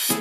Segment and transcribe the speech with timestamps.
[0.00, 0.12] Hej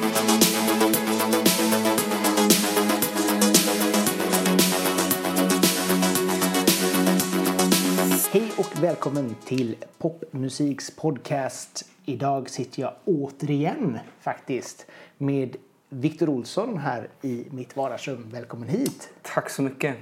[8.57, 11.85] och välkommen till Popmusiks podcast.
[12.05, 14.85] Idag sitter jag återigen faktiskt
[15.17, 15.55] med
[15.89, 18.29] Viktor Olsson här i mitt vardagsrum.
[18.31, 19.09] Välkommen hit!
[19.21, 19.97] Tack så mycket.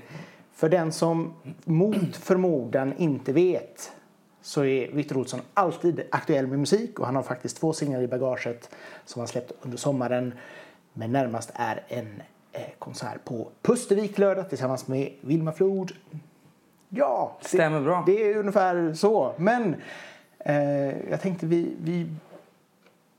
[0.53, 1.33] För den som
[1.65, 3.91] mot förmodan inte vet
[4.47, 8.07] så är Viktor Olsson alltid aktuell med musik och han har faktiskt två singlar i
[8.07, 8.69] bagaget
[9.05, 10.33] som han släppt under sommaren.
[10.93, 15.91] Men närmast är en eh, konsert på Pustervik lördag tillsammans med Vilma Flod.
[16.89, 18.03] Ja, det, Stämmer bra.
[18.05, 19.33] Det är ungefär så.
[19.37, 19.75] Men
[20.39, 22.07] eh, jag tänkte vi, vi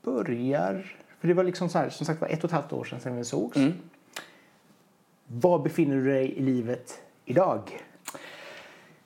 [0.01, 0.95] börjar...
[1.19, 2.99] För det var liksom så här, som sagt var ett och ett halvt år sedan,
[2.99, 3.57] sedan vi sågs.
[3.57, 3.73] Mm.
[5.27, 7.81] Var befinner du dig i livet idag?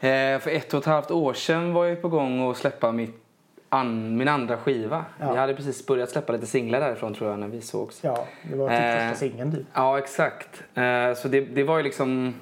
[0.03, 3.23] Eh, för ett och ett halvt år sedan var jag på gång att släppa mitt
[3.69, 5.05] an, min andra skiva.
[5.19, 5.31] Ja.
[5.31, 7.99] Vi hade precis börjat släppa lite singlar därifrån tror jag när vi sågs.
[8.03, 9.65] Ja, det var typ Eh, första singeln du.
[9.73, 10.63] Ja, exakt.
[10.73, 12.33] Eh, så det, det var ju liksom...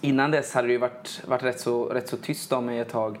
[0.00, 2.88] Innan dess hade det ju varit, varit rätt, så, rätt så tyst om mig ett
[2.88, 3.18] tag.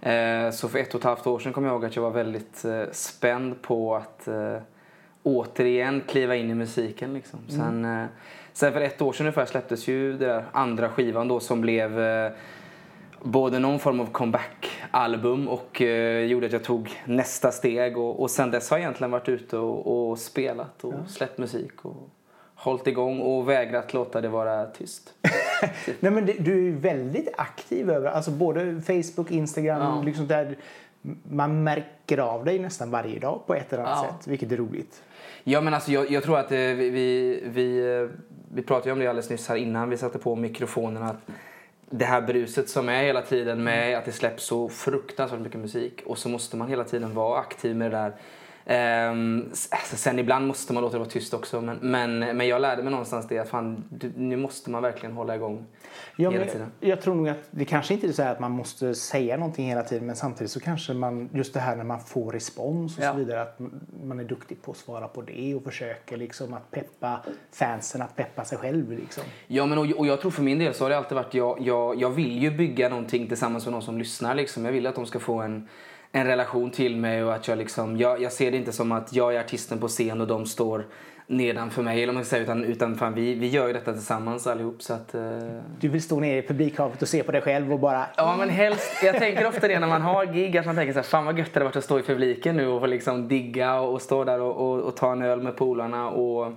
[0.00, 2.10] Eh, så för ett och ett halvt år sedan kom jag ihåg att jag var
[2.10, 4.58] väldigt eh, spänd på att eh,
[5.22, 7.14] återigen kliva in i musiken.
[7.14, 7.38] Liksom.
[7.48, 8.06] Sen, eh,
[8.52, 12.00] sen för ett år sedan ungefär släpptes ju den andra skivan då som blev
[13.22, 17.98] både någon form av comeback-album och eh, gjorde att jag tog nästa steg.
[17.98, 21.84] Och, och sen dess har jag egentligen varit ute och, och spelat och släppt musik
[21.84, 22.08] och
[22.54, 25.14] hållit igång och vägrat låta det vara tyst.
[26.00, 30.02] Nej, men det, du är väldigt aktiv över, alltså både Facebook, Instagram, Ja.
[30.04, 30.56] liksom där
[31.30, 34.16] man märker av dig nästan varje dag på ett eller annat Ja.
[34.18, 35.02] sätt, vilket är roligt.
[35.44, 38.08] Ja men alltså jag, jag tror att eh, vi, vi, vi, eh,
[38.54, 41.06] vi pratade om det alldeles nyss här innan vi satte på mikrofonerna.
[41.10, 41.20] Att
[41.90, 46.02] det här bruset som är hela tiden med att det släpps så fruktansvärt mycket musik
[46.06, 48.12] och så måste man hela tiden vara aktiv med det där.
[48.68, 52.82] Alltså sen ibland måste man låta det vara tyst också men, men, men jag lärde
[52.82, 55.64] mig någonstans det att fan, du, nu måste man verkligen hålla igång
[56.16, 56.70] Ja, hela tiden.
[56.80, 59.68] jag, jag tror nog att det kanske inte är så att man måste säga någonting
[59.68, 63.04] hela tiden men samtidigt så kanske man, just det här när man får respons och
[63.04, 63.12] Ja.
[63.12, 63.58] så vidare, att
[64.04, 67.20] man är duktig på att svara på det och försöker liksom att peppa
[67.52, 69.24] fansen att peppa sig själv liksom.
[69.46, 71.60] Ja, men och, och jag tror för min del så har det alltid varit, jag,
[71.60, 74.64] jag, jag vill ju bygga någonting tillsammans med någon som lyssnar liksom.
[74.64, 75.68] Jag vill att de ska få en,
[76.16, 79.12] en relation till mig och att jag liksom, jag, jag ser det inte som att
[79.12, 80.86] jag är artisten på scen och de står
[81.26, 84.46] nedanför mig eller man ska säga, utan, utan fan, vi, vi gör ju detta tillsammans
[84.46, 85.14] allihop så att...
[85.14, 85.20] eh,
[85.80, 88.48] Du vill stå ner i publikhavet och se på dig själv och bara Ja men
[88.48, 91.24] helst, jag tänker ofta det när man har gig att man tänker så här, fan
[91.24, 94.02] vad gött det hade varit att stå i publiken nu och liksom digga och, och
[94.02, 96.52] stå där och, och, och ta en öl med polarna och,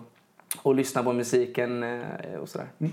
[0.61, 1.99] och lyssna på musiken eh,
[2.41, 2.67] och sådär.
[2.79, 2.91] Mm.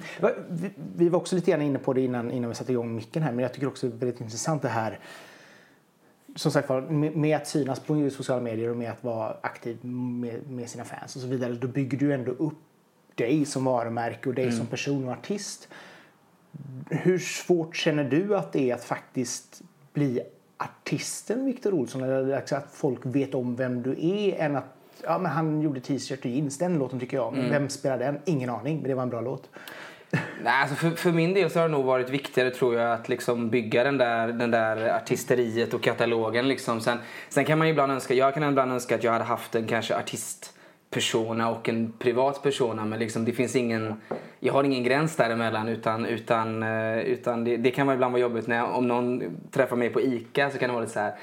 [0.97, 3.33] Vi var också lite grann inne på det innan, innan vi satte igång micken här
[3.33, 4.99] men jag tycker också det är väldigt intressant det här
[6.37, 10.51] som sagt var, med, att synas på sociala medier och med att vara aktiv med,
[10.51, 12.59] med sina fans och så vidare då bygger du ändå upp
[13.15, 15.69] dig som varumärke och dig som person och artist.
[16.91, 20.21] Hur svårt känner du att det är att faktiskt bli
[20.57, 22.03] artisten Viktor Olsson?
[22.03, 26.19] Eller att folk vet om vem du är än att ja, men han gjorde t-shirt
[26.19, 27.33] och jeans, den låten tycker jag.
[27.33, 28.19] Men Vem spelar den?
[28.25, 29.51] Ingen aning, men det var en bra låt.
[30.43, 33.09] Nej, alltså för, för min del så har det nog varit viktigare tror jag att
[33.09, 36.49] liksom bygga den där, den där artisteriet och katalogen.
[36.49, 36.81] Liksom.
[36.81, 39.55] Sen, sen kan man ju ibland önska, jag kan ibland önska att jag hade haft
[39.55, 44.01] en kanske artistpersona och en privat persona men liksom det finns ingen,
[44.41, 48.23] jag har ingen gräns däremellan utan, utan, eh, utan det, det kan vara ibland vara
[48.23, 51.01] jobbigt när jag, om någon träffar mig på ICA så kan det vara lite så
[51.01, 51.15] här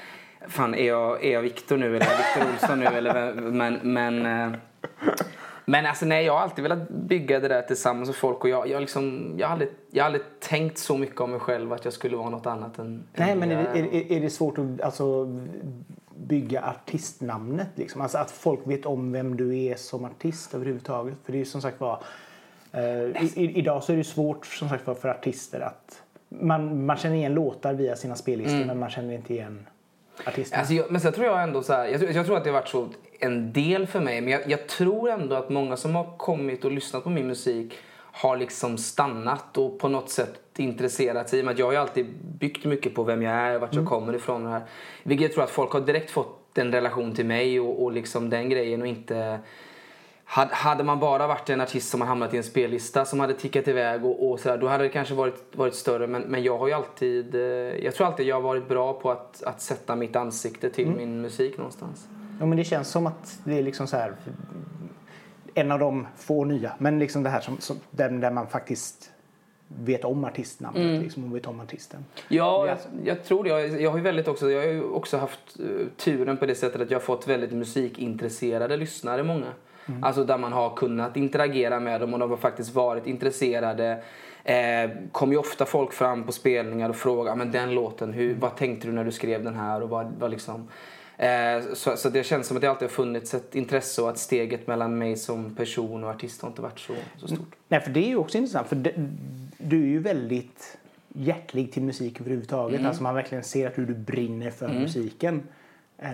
[0.48, 2.86] Fan, är jag, är jag Viktor nu eller är Viktor Olsson nu?
[2.86, 4.58] Eller, vem- men, men, eh,
[5.64, 8.68] men alltså nej, jag har alltid velat bygga det där tillsammans med folk och jag,
[8.68, 11.84] jag, liksom, jag, har aldrig, jag har aldrig tänkt så mycket om mig själv att
[11.84, 13.04] jag skulle vara något annat än...
[13.14, 15.26] Nej, än men är det, är, är det svårt att alltså,
[16.16, 17.68] bygga artistnamnet?
[17.74, 18.00] Liksom?
[18.00, 21.14] Alltså att folk vet om vem du är som artist överhuvudtaget.
[21.24, 22.02] För det är ju som sagt var...
[22.72, 26.02] Eh, i, i, idag så är det svårt som sagt var för artister att...
[26.28, 29.66] Man, man känner igen låtar via sina spellistor men man känner inte igen
[30.26, 30.60] artisterna.
[30.60, 32.50] Alltså jag, men sen tror jag ändå så här, jag, tror- jag tror att det
[32.50, 32.88] har varit så
[33.24, 36.72] en del för mig men jag, jag tror ändå att många som har kommit och
[36.72, 41.38] lyssnat på min musik har liksom stannat och på något sätt intresserat sig.
[41.38, 42.06] I och med att jag har ju alltid
[42.40, 44.62] byggt mycket på vem jag är, vart jag kommer ifrån och här.
[45.02, 48.30] Vilket jag tror att folk har direkt fått en relation till mig och, och liksom
[48.30, 49.38] den grejen och inte
[50.24, 53.68] hade, man bara varit en artist som har hamnat i en spellista som hade tickat
[53.68, 56.06] iväg och, och sådär, då hade det kanske varit, varit större.
[56.06, 57.40] Men, men jag har ju alltid, eh,
[57.84, 61.20] jag tror alltid jag har varit bra på att, att sätta mitt ansikte till min
[61.20, 62.08] musik någonstans.
[62.40, 64.14] Ja, men det känns som att det är liksom så här
[65.54, 66.72] en av de få nya.
[66.78, 69.10] Men liksom det här som, som där, där man faktiskt
[69.68, 72.04] vet om artistnamnet liksom, och vet om artisten.
[72.28, 73.50] Ja, jag, jag tror det.
[73.50, 76.90] Jag, jag har väldigt också, jag har också haft eh, turen på det sättet att
[76.90, 79.46] jag har fått väldigt musikintresserade lyssnare många.
[79.86, 80.04] Mm.
[80.04, 84.02] Alltså där man har kunnat interagera med dem och de har faktiskt varit intresserade.
[84.44, 88.56] Eh, kommer ju ofta folk fram på spelningar och frågar men den låten, hur, vad
[88.56, 89.82] tänkte du när du skrev den här?
[89.82, 90.68] Och vad, vad liksom,
[91.74, 94.66] så, så det känns som att det alltid har funnits ett intresse och att steget
[94.66, 97.54] mellan mig som person och artist har inte varit så, så stort.
[97.68, 98.68] Nej, för det är ju också intressant.
[98.68, 98.92] För det,
[99.58, 100.78] du är ju väldigt
[101.08, 102.78] hjärtlig till musik överhuvudtaget.
[102.78, 102.88] Mm.
[102.88, 104.82] Alltså man verkligen ser att du brinner för mm.
[104.82, 105.42] musiken.
[105.98, 106.10] Eh,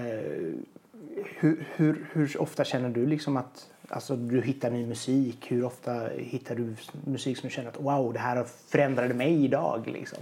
[1.38, 5.46] hur, hur, hur ofta känner du liksom att alltså, du hittar ny musik?
[5.48, 9.86] Hur ofta hittar du musik som du känner att wow, det här förändrade mig idag?
[9.86, 10.18] Liksom?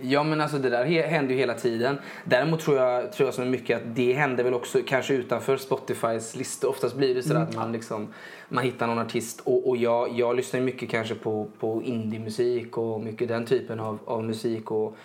[0.00, 1.98] Ja men alltså det där händer ju hela tiden.
[2.24, 6.36] Däremot tror jag, tror jag så mycket att det händer väl också kanske utanför Spotifys
[6.36, 6.68] listor.
[6.68, 7.42] Oftast blir det så mm.
[7.42, 8.08] att man liksom
[8.48, 13.00] man hittar någon artist och, och jag, jag lyssnar mycket kanske på, på indie-musik och
[13.00, 14.70] mycket den typen av, av musik.
[14.70, 14.96] Och,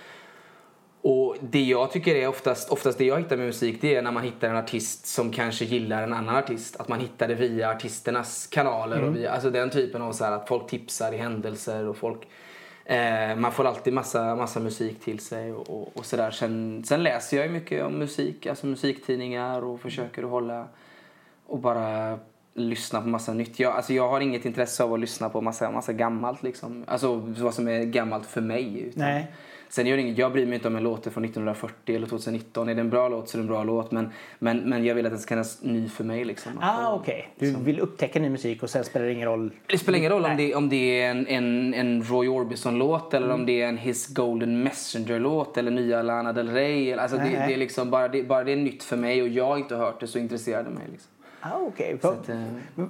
[1.02, 4.12] och det jag tycker är oftast, oftast det jag hittar med musik det är när
[4.12, 6.76] man hittar en artist som kanske gillar en annan artist.
[6.76, 8.98] Att man hittar det via artisternas kanaler.
[8.98, 9.10] Mm.
[9.10, 12.28] Och via, alltså den typen av så här, att folk tipsar i händelser och folk
[12.86, 16.32] eh, man får alltid massa, massa musik till sig och, och, och sådär.
[16.32, 20.68] Sen, sen läser jag ju mycket om musik, alltså musiktidningar och försöker att hålla
[21.46, 22.20] och bara
[22.54, 23.60] lyssna på massa nytt.
[23.60, 26.84] Jag, alltså jag har inget intresse av att lyssna på massa, massa gammalt liksom.
[26.88, 28.80] Alltså vad som är gammalt för mig.
[28.80, 29.32] Utan, Nej.
[29.72, 32.70] Sen gör inget, jag bryr mig inte om en låt är från 1940 eller 2019.
[32.70, 33.92] Är det en bra låt så är det en bra låt.
[33.92, 34.10] Men,
[34.40, 36.26] men, men jag vill att den ska kännas ny för mig.
[36.26, 36.52] Liksom.
[36.62, 37.32] Ah, okej.
[37.36, 37.52] Okay.
[37.52, 39.52] Du vill upptäcka ny musik och sen spelar det ingen roll?
[39.68, 43.28] Det spelar ingen roll om det, om det är en, en, en Roy Orbison-låt eller
[43.28, 43.40] mm.
[43.40, 46.94] om det är en His Golden Messenger-låt eller nya Lana Del Rey.
[46.94, 49.46] Alltså det, det, är liksom bara det, bara det är nytt för mig och jag
[49.46, 50.84] har inte hört det så intresserar det mig.
[50.92, 51.12] Liksom.
[51.42, 51.98] Ah, okay.
[52.04, 52.86] äh...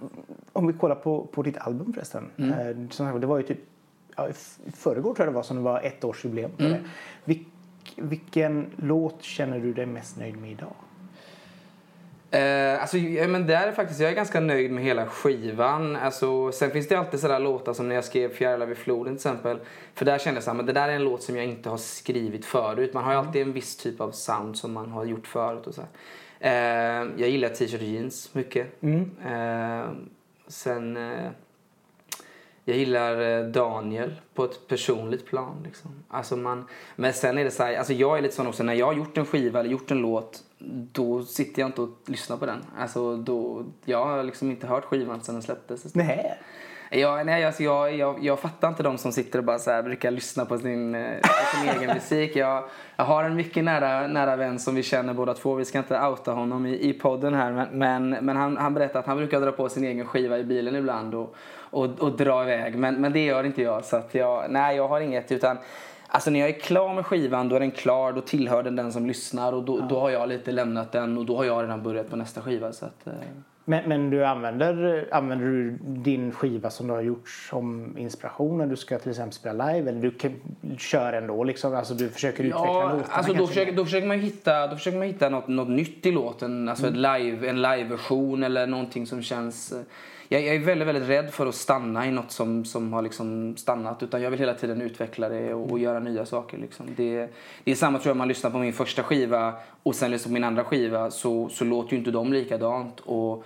[0.53, 2.29] Om vi kollar på, på ditt album förresten.
[2.37, 2.77] Mm.
[2.99, 3.59] Eh, det var ju typ
[4.27, 4.33] ja,
[4.73, 6.51] förrgår tror jag det var som det var ett årsjubileum.
[6.59, 6.83] Mm.
[7.23, 7.45] Vil,
[7.95, 10.73] vilken låt känner du dig mest nöjd med idag?
[12.31, 15.95] Eh, alltså, ja, men där är faktiskt, jag är ganska nöjd med hela skivan.
[15.95, 19.27] Alltså, sen finns det alltid sådär låtar som när jag skrev Fjärilar vid floden till
[19.27, 19.59] exempel.
[19.93, 22.45] För där kände jag att det där är en låt som jag inte har skrivit
[22.45, 22.93] förut.
[22.93, 23.27] Man har ju mm.
[23.27, 25.67] alltid en viss typ av sound som man har gjort förut.
[25.67, 25.81] Och så
[26.39, 26.51] eh,
[27.17, 28.83] jag gillar t-shirt och jeans mycket.
[28.83, 29.11] Mm.
[29.25, 29.89] Eh,
[30.47, 31.31] sen eh,
[32.65, 35.63] jag gillar eh, Daniel på ett personligt plan.
[35.63, 35.91] Liksom.
[36.07, 36.65] Alltså man,
[36.95, 38.93] men sen är det så här, alltså jag är lite sån också, när jag har
[38.93, 40.43] gjort en skiva eller gjort en låt
[40.91, 42.65] då sitter jag inte och lyssnar på den.
[42.77, 45.95] Alltså då, jag har liksom inte hört skivan sen den släpptes.
[45.95, 46.37] Nej.
[46.93, 49.83] Jag, nej, alltså jag, jag, jag fattar inte de som sitter och bara så här
[49.83, 52.35] brukar lyssna på sin, eh, på sin egen musik.
[52.35, 52.63] Jag,
[52.95, 55.55] jag har en mycket nära, nära vän som vi känner båda två.
[55.55, 57.51] Vi ska inte outa honom i, i podden här.
[57.51, 60.43] Men, men, men han, han berättar att han brukar dra på sin egen skiva i
[60.43, 61.35] bilen ibland och,
[61.71, 62.75] och, och dra iväg.
[62.75, 63.85] Men, men det gör inte jag.
[63.85, 65.31] Så att jag, nej, jag har inget.
[65.31, 65.57] utan
[66.13, 68.91] Alltså när jag är klar med skivan då är den klar, då tillhör den den
[68.91, 69.85] som lyssnar och då, ja.
[69.89, 72.71] då har jag lite lämnat den och då har jag redan börjat på nästa skiva.
[72.71, 73.13] Så att, eh.
[73.65, 78.67] Men, men du använder, använder du din skiva som du har gjort som inspiration när
[78.67, 79.89] du ska till exempel spela live?
[79.89, 80.13] Eller du
[80.77, 81.75] kör ändå liksom?
[81.75, 84.97] Alltså du försöker utveckla ja, låtarna alltså då försöker, då försöker man hitta, då försöker
[84.97, 86.69] man hitta något, något nytt i låten.
[86.69, 86.95] Alltså mm.
[86.95, 89.73] live, en live-version eller någonting som känns...
[90.31, 93.57] Jag, jag, är väldigt, väldigt rädd för att stanna i något som, som har liksom
[93.57, 94.03] stannat.
[94.03, 96.57] Utan jag vill hela tiden utveckla det och, och göra nya saker.
[96.57, 96.85] Liksom.
[96.95, 97.29] Det,
[97.63, 100.29] det är samma tror jag om man lyssnar på min första skiva och sen lyssnar
[100.29, 102.99] på min andra skiva så, så låter ju inte de likadant.
[102.99, 103.45] Och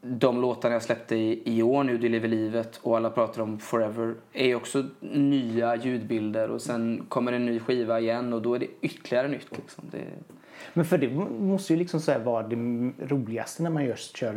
[0.00, 3.58] de låtarna jag släppte i, i år nu, Du lever livet och alla pratar om
[3.58, 8.58] Forever, är också nya ljudbilder och sen kommer en ny skiva igen och då är
[8.58, 9.56] det ytterligare nytt.
[9.56, 9.84] Liksom.
[9.90, 10.04] Det...
[10.72, 11.08] Men för det
[11.40, 12.56] måste ju liksom så vara det
[12.98, 14.32] roligaste när man just kör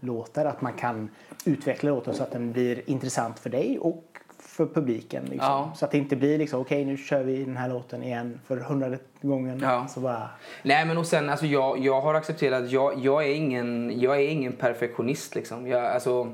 [0.00, 1.10] live-låtar, att man kan
[1.44, 4.04] utveckla låten så att den blir intressant för dig och
[4.38, 5.22] för publiken.
[5.22, 5.38] Liksom.
[5.38, 5.72] Ja.
[5.76, 8.40] Så att det inte blir liksom, okej okay, nu kör vi den här låten igen
[8.46, 9.60] för hundrade gången.
[9.62, 9.86] Ja.
[9.88, 10.30] Så bara...
[10.62, 14.16] Nej men och sen alltså jag, jag har accepterat att jag, jag, är ingen, jag
[14.16, 15.66] är ingen perfektionist liksom.
[15.66, 16.24] Jag, alltså,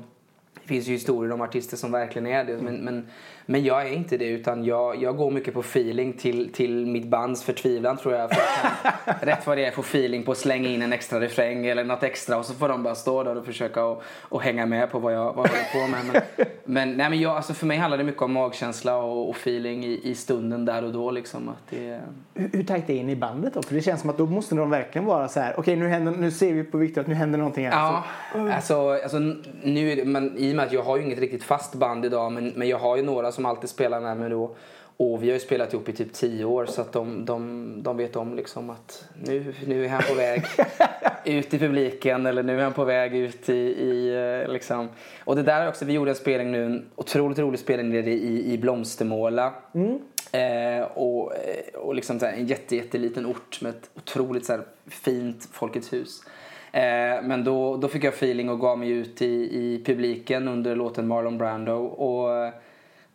[0.53, 2.57] det finns ju historier om artister som verkligen är det.
[2.57, 3.07] Men, men
[3.49, 7.07] men jag är inte det utan jag, jag går mycket på feeling till, till mitt
[7.07, 8.29] bands förtvivlan tror jag.
[8.29, 8.41] För
[9.05, 11.83] jag rätt vad det är få feeling på att slänga in en extra refräng eller
[11.83, 14.91] något extra och så får de bara stå där och försöka och, och hänga med
[14.91, 16.05] på vad jag, vad jag håller på med.
[16.13, 19.35] Men, men, nej, men jag, alltså för mig handlar det mycket om magkänsla och, och
[19.35, 21.11] feeling i, i, stunden där och då.
[21.11, 21.99] Liksom, att det...
[22.33, 23.61] hur, hur tajt är in i bandet då?
[23.61, 26.11] För det känns som att då måste de verkligen vara så här, okej okay, nu,
[26.11, 27.71] nu ser vi på Viktor att nu händer någonting här.
[27.71, 28.55] Ja, så, uh.
[28.55, 29.19] alltså, alltså
[29.63, 32.53] nu men, i och med att jag har ju inget riktigt fast band idag men,
[32.55, 34.55] men jag har ju några som alltid spelar med mig då.
[34.97, 37.97] Och vi har ju spelat ihop i typ tio år så att de, de, de
[37.97, 40.43] vet om liksom att nu, nu är han på väg
[41.25, 44.89] ut i publiken eller nu är han på väg ut i, i eh, liksom.
[45.23, 48.53] Och det där också, vi gjorde en spelning nu, en otroligt rolig spelning nere i,
[48.53, 49.53] i Blomstermåla.
[49.73, 49.99] Mm.
[50.31, 54.61] Eh, och, eh, och liksom här, en jätte, jätteliten ort med ett otroligt så här,
[54.87, 56.21] fint Folkets hus.
[56.71, 60.75] Eh, men då, då fick jag feeling och gav mig ut i, i publiken under
[60.75, 61.73] låten Marlon Brando.
[61.73, 62.53] Och,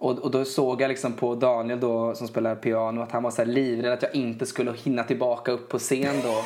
[0.02, 3.30] och, och då såg jag liksom på Daniel då, som spelar piano att han var
[3.30, 6.44] så här livrädd att jag inte skulle hinna tillbaka upp på scen då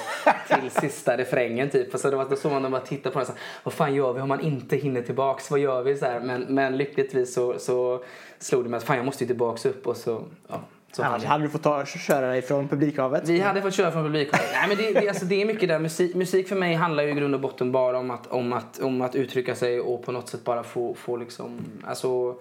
[0.60, 1.94] till sista refrängen typ.
[1.94, 3.94] Och så då, då såg man dem bara titta på den så här, vad fan
[3.94, 5.50] gör vi om man inte hinner tillbaks?
[5.50, 5.96] Vad gör vi?
[5.96, 8.02] Så här, men, men lyckligtvis så, så
[8.38, 10.60] slog det mig att fan jag måste ju tillbaks upp och så ja,
[10.92, 13.28] så Annars hade du fått ta, köra dig från publikhavet.
[13.28, 14.46] Vi hade fått köra från publikhavet.
[14.52, 15.78] Nej, men det, det, alltså, det är mycket där.
[15.78, 18.78] Musik, musik för mig handlar ju i grund och botten bara om att, om att,
[18.78, 21.58] om att uttrycka sig och på något sätt bara få, få liksom...
[21.84, 22.36] Alltså,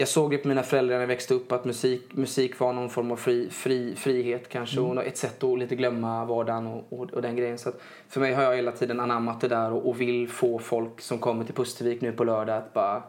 [0.00, 2.90] jag såg det på mina föräldrar när jag växte upp att musik, musik var någon
[2.90, 4.98] form av fri, fri, frihet kanske mm.
[4.98, 7.58] och ett sätt att lite glömma vardagen och, och, och den grejen.
[7.58, 7.72] Så
[8.08, 11.18] för mig har jag hela tiden anammat det där och, och vill få folk som
[11.18, 13.02] kommer till Pustervik nu på lördag att bara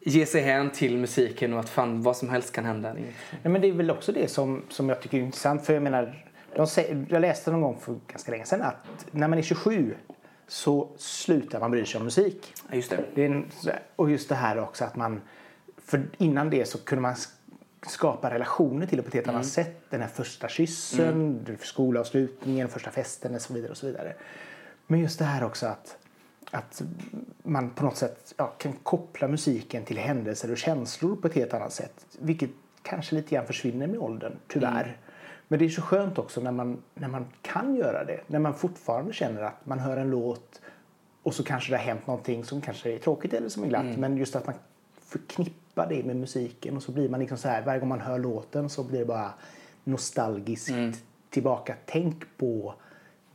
[0.00, 2.92] ge sig hän till musiken och att fan vad som helst kan hända.
[2.92, 5.66] Nej, men det är väl också det som, som jag tycker är intressant.
[5.66, 6.24] För jag menar,
[6.56, 9.94] de säger, jag läste någon gång för ganska länge sedan att när man är 27
[10.48, 12.54] så slutar man bry sig om musik.
[12.68, 13.04] Ja, just det.
[13.14, 13.50] det en,
[13.96, 15.20] och just det här också att man,
[15.90, 17.14] för innan det så kunde man
[17.86, 19.36] skapa relationer till det på ett helt mm.
[19.36, 19.76] annat sätt.
[19.90, 21.56] Den här första kyssen, mm.
[21.60, 23.70] skolavslutningen, första festen och så vidare.
[23.70, 24.14] och så vidare.
[24.86, 25.96] Men just det här också att
[26.50, 26.82] att
[27.42, 31.54] man på något sätt ja, kan koppla musiken till händelser och känslor på ett helt
[31.54, 32.06] annat sätt.
[32.18, 32.50] Vilket
[32.82, 34.82] kanske lite grann försvinner med åldern, tyvärr.
[34.82, 34.96] Mm.
[35.48, 38.20] Men det är så skönt också när man, när man kan göra det.
[38.26, 40.60] När man fortfarande känner att man hör en låt
[41.22, 43.82] och så kanske det har hänt någonting som kanske är tråkigt eller som är glatt.
[43.82, 44.00] Mm.
[44.00, 44.54] Men just att man
[45.00, 48.18] förknippar det med musiken och så blir man liksom så här, varje gång man hör
[48.18, 49.32] låten så blir det bara
[49.84, 50.92] nostalgiskt mm.
[51.30, 51.74] tillbaka.
[51.86, 52.74] Tänk på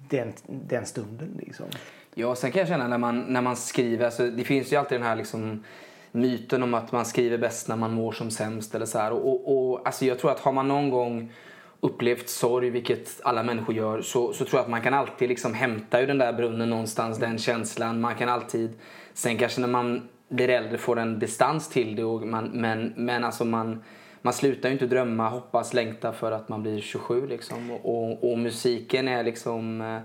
[0.10, 1.66] den, den stunden liksom.
[2.14, 5.00] Ja, sen kan jag känna när man, när man skriver, alltså, det finns ju alltid
[5.00, 5.64] den här liksom,
[6.12, 9.12] myten om att man skriver bäst när man mår som sämst eller så här.
[9.12, 11.32] Och, och, och, alltså, jag tror att har man någon gång
[11.80, 15.54] upplevt sorg, vilket alla människor gör, så, så tror jag att man kan alltid liksom
[15.54, 18.02] hämta ur den där brunnen någonstans, den känslan.
[18.02, 18.74] Man kan alltid,
[19.14, 23.24] sen kanske när man blir äldre får en distans till det, och man, men, men
[23.24, 23.84] alltså man,
[24.22, 27.72] man slutar ju inte drömma, hoppas, längta för att man blir 27 liksom.
[27.72, 30.00] Och, och musiken är liksom eh,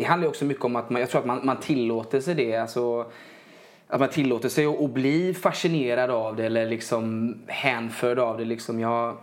[0.00, 2.56] det handlar också mycket om att man, jag tror att man, man tillåter sig det.
[2.56, 3.10] Alltså,
[3.86, 8.44] att man tillåter sig att, att bli fascinerad av det eller liksom hänförd av det.
[8.44, 9.16] Liksom jag,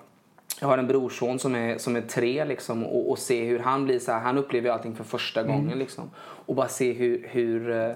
[0.62, 3.86] jag har en brorson som är, som är tre liksom, och, och se hur han
[3.86, 5.52] blir så här, han upplever allting för första mm.
[5.52, 5.80] gången.
[5.80, 7.92] Liksom, och bara se hur, hur, eh,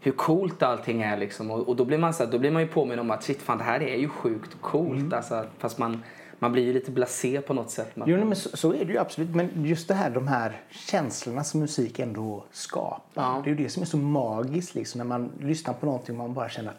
[0.00, 1.16] hur coolt allting är.
[1.16, 1.50] Liksom.
[1.50, 3.42] Och, och, då, blir man så här, då blir man ju påminn om att shit,
[3.42, 5.00] fan, det här är ju sjukt coolt.
[5.00, 5.12] Mm.
[5.12, 6.02] Alltså, fast man,
[6.38, 7.92] man blir ju lite blasé på något sätt.
[7.94, 9.34] Jo, men så, så, är det ju absolut.
[9.34, 13.00] Men just det här, de här känslorna som musik ändå skapar.
[13.14, 13.40] Ja.
[13.44, 16.26] Det är ju det som är så magiskt liksom, när man lyssnar på någonting och
[16.26, 16.76] man bara känner att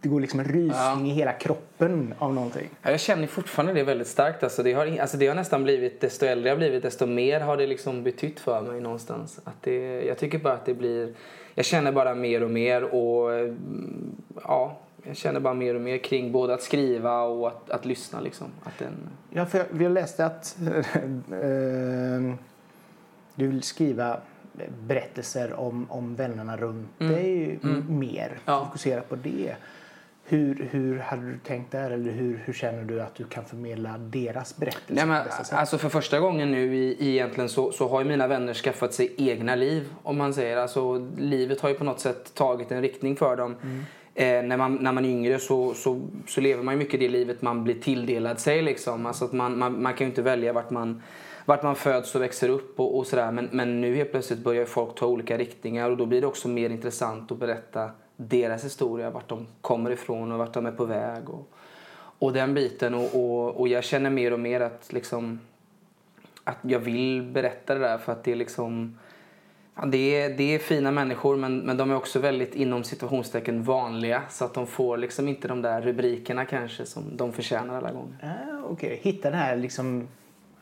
[0.00, 1.06] det går liksom en rysning ja.
[1.06, 2.68] i hela kroppen av någonting.
[2.82, 4.42] Ja, jag känner fortfarande det väldigt starkt.
[4.42, 7.56] Alltså det, har, alltså det har nästan blivit, desto äldre jag blivit, desto mer har
[7.56, 9.40] det liksom betytt för mig någonstans.
[9.44, 11.14] Att det, jag tycker bara att det blir,
[11.58, 13.30] jag känner bara mer och mer och
[14.42, 18.20] ja, jag känner bara mer och mer kring både att skriva och att, att lyssna.
[18.20, 18.46] Liksom.
[18.62, 18.92] Att den...
[19.30, 21.00] Ja, för jag, läste att äh,
[23.34, 24.20] du vill skriva
[24.80, 27.12] berättelser om, om vännerna runt mm.
[27.12, 27.98] dig mm.
[27.98, 28.38] mer.
[28.44, 28.64] Ja.
[28.64, 29.54] Fokusera på det.
[30.30, 33.98] Hur, hur hade du tänkt där eller hur, hur känner du att du kan förmedla
[33.98, 34.94] deras berättelser?
[34.94, 38.94] Nej, men, alltså för första gången nu i, egentligen så, så har mina vänner skaffat
[38.94, 40.56] sig egna liv om man säger.
[40.56, 43.56] Alltså livet har ju på något sätt tagit en riktning för dem.
[43.62, 43.84] Mm.
[44.14, 47.08] Eh, när, man, när man är yngre så, så, så lever man ju mycket det
[47.08, 48.62] livet man blir tilldelad sig.
[48.62, 49.06] Liksom.
[49.06, 51.02] Alltså att man, man, man kan ju inte välja vart man,
[51.44, 53.32] vart man föds och växer upp och, och sådär.
[53.32, 56.48] Men, men nu helt plötsligt börjar folk ta olika riktningar och då blir det också
[56.48, 60.84] mer intressant att berätta deras historia, vart de kommer ifrån och vart de är på
[60.84, 61.30] väg.
[61.30, 61.48] Och,
[62.18, 62.94] och den biten.
[62.94, 65.40] Och, och, och jag känner mer och mer att, liksom,
[66.44, 68.98] att jag vill berätta det där för att det är liksom
[69.80, 73.62] Ja, det, är, det är fina människor men, men de är också väldigt inom situationstecken
[73.62, 77.92] vanliga så att de får liksom inte de där rubrikerna kanske som de förtjänar alla
[77.92, 78.16] gånger.
[78.22, 79.12] Ah, Okej, okay.
[79.12, 80.08] hitta den här liksom,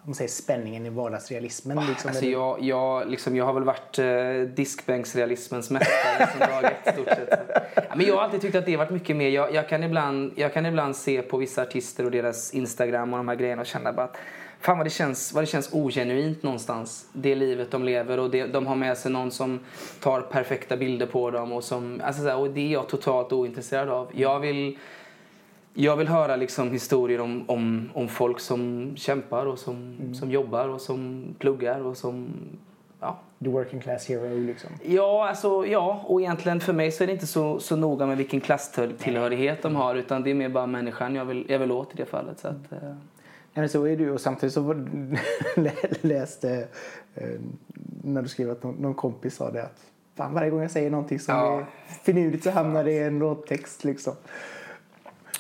[0.07, 1.87] om man säger, spänningen i vardagsrealismen.
[1.87, 6.95] Liksom, alltså, jag, jag, liksom, jag har väl varit eh, diskbänksrealismens mästare liksom, dag ett,
[6.95, 7.29] stort sett.
[7.89, 9.29] Ja, men jag har alltid tyckt att det har varit mycket mer.
[9.29, 13.19] Jag, jag, kan ibland, jag kan ibland se på vissa artister och deras Instagram och
[13.19, 14.17] de här grejerna och känna bara att
[14.61, 17.07] Fan vad det känns, vad det känns ogenuint någonstans.
[17.13, 19.61] Det livet de lever och det, de har med sig någon som
[20.01, 24.11] tar perfekta bilder på dem och som, alltså och det är jag totalt ointresserad av.
[24.15, 24.79] Jag vill,
[25.79, 30.15] jag vill höra liksom historier om, om, om folk som kämpar och som, mm.
[30.15, 32.35] som jobbar och som pluggar och som
[33.01, 33.19] Ja.
[33.45, 34.71] The working class hero liksom?
[34.85, 38.17] Ja, alltså, ja, och egentligen för mig så är det inte så, så noga med
[38.17, 41.95] vilken klasstillhörighet de har utan det är mer bara människan jag vill, jag vill åt
[41.95, 42.39] i det fallet.
[42.39, 42.95] Så att, eh.
[43.53, 44.87] Ja, så är du och samtidigt så
[46.01, 46.69] läste
[47.15, 47.41] eh,
[48.05, 49.81] när du skrev att någon, någon kompis sa det att
[50.17, 51.59] fan, varje gång jag säger någonting som Ja.
[51.61, 51.67] är
[52.03, 54.15] finurligt så hamnar det i en låttext liksom.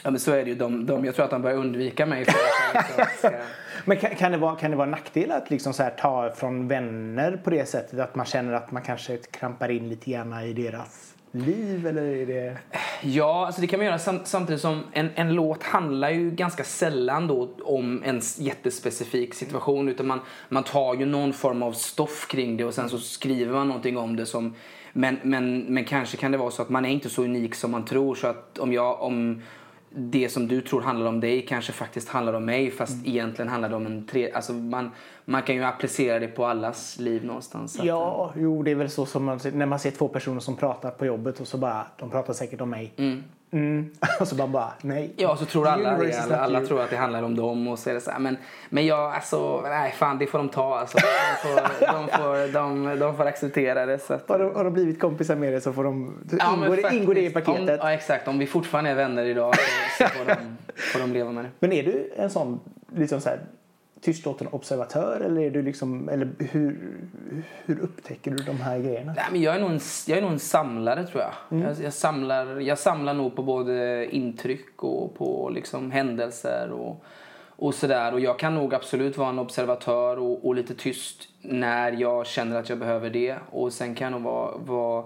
[0.06, 0.54] Ja men så är det ju.
[0.54, 2.34] De, de, jag tror att de börjar undvika mig för
[2.78, 3.30] att ska...
[3.84, 6.32] Men kan, kan, det vara, kan det vara en nackdel att liksom så här ta
[6.36, 8.00] från vänner på det sättet?
[8.00, 11.86] Att man känner att man kanske krampar in lite grann i deras liv?
[11.86, 12.56] Eller är det...
[13.02, 16.64] Ja, alltså det kan man göra sam- samtidigt som en, en låt handlar ju ganska
[16.64, 22.26] sällan då om en jättespecifik situation utan man, man tar ju någon form av stoff
[22.28, 24.54] kring det och sen så skriver man någonting om det som
[24.92, 27.70] men, men, men kanske kan det vara så att man är inte så unik som
[27.70, 29.42] man tror så att om jag om
[29.98, 33.68] det som du tror handlar om dig kanske faktiskt handlar om mig fast egentligen handlar
[33.68, 34.30] det om en tre...
[34.32, 34.90] Alltså man,
[35.24, 37.72] man kan ju applicera det på allas liv någonstans.
[37.72, 40.40] så att- Ja, jo, det är väl så som man, när man ser två personer
[40.40, 42.92] som pratar på jobbet och så bara, de pratar säkert om mig.
[42.96, 43.24] Mm.
[44.20, 45.12] och så bara, bara nej.
[45.16, 46.18] Ja, så tror alla det.
[46.22, 48.18] Alla, alla tror att det handlar om dem och så är det så här.
[48.18, 48.36] Men,
[48.68, 50.98] men jag, alltså, nej fan det får de ta alltså.
[50.98, 53.98] De får, de får, de, de får acceptera det.
[53.98, 56.66] Så att, Har de, har de blivit kompisar med det så får de, Ja, ingår,
[56.66, 57.80] faktiskt, ingår det i Om, paketet.
[57.82, 60.34] ja exakt, om vi fortfarande är vänner idag så, så får, de,
[60.92, 61.50] får de leva med det.
[61.58, 62.60] Men är du en sån
[62.96, 63.40] liksom så här,
[64.06, 66.98] tystlåten observatör eller, är du liksom, eller hur,
[67.64, 69.12] hur upptäcker du de här grejerna?
[69.16, 71.32] Nej, men jag, är nog en, jag är nog en samlare tror jag.
[71.50, 71.68] Mm.
[71.68, 77.04] Jag, jag, samlar, jag samlar nog på både intryck och på liksom händelser och,
[77.56, 78.12] och sådär.
[78.12, 82.56] Och jag kan nog absolut vara en observatör och, och lite tyst när jag känner
[82.56, 83.36] att jag behöver det.
[83.50, 85.04] Och sen kan jag nog vara, vara,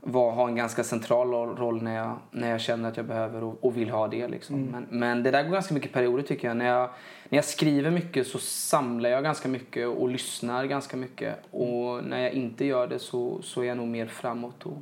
[0.00, 3.64] vara, ha en ganska central roll när jag, när jag känner att jag behöver och,
[3.64, 4.28] och vill ha det.
[4.28, 4.56] Liksom.
[4.56, 4.70] Mm.
[4.70, 6.56] Men, men det där går ganska mycket perioder tycker jag.
[6.56, 6.90] När, jag.
[7.30, 11.34] När jag skriver mycket så samlar jag ganska mycket och lyssnar ganska mycket.
[11.50, 14.66] Och när jag inte gör det så, så är jag nog mer framåt.
[14.66, 14.78] Och,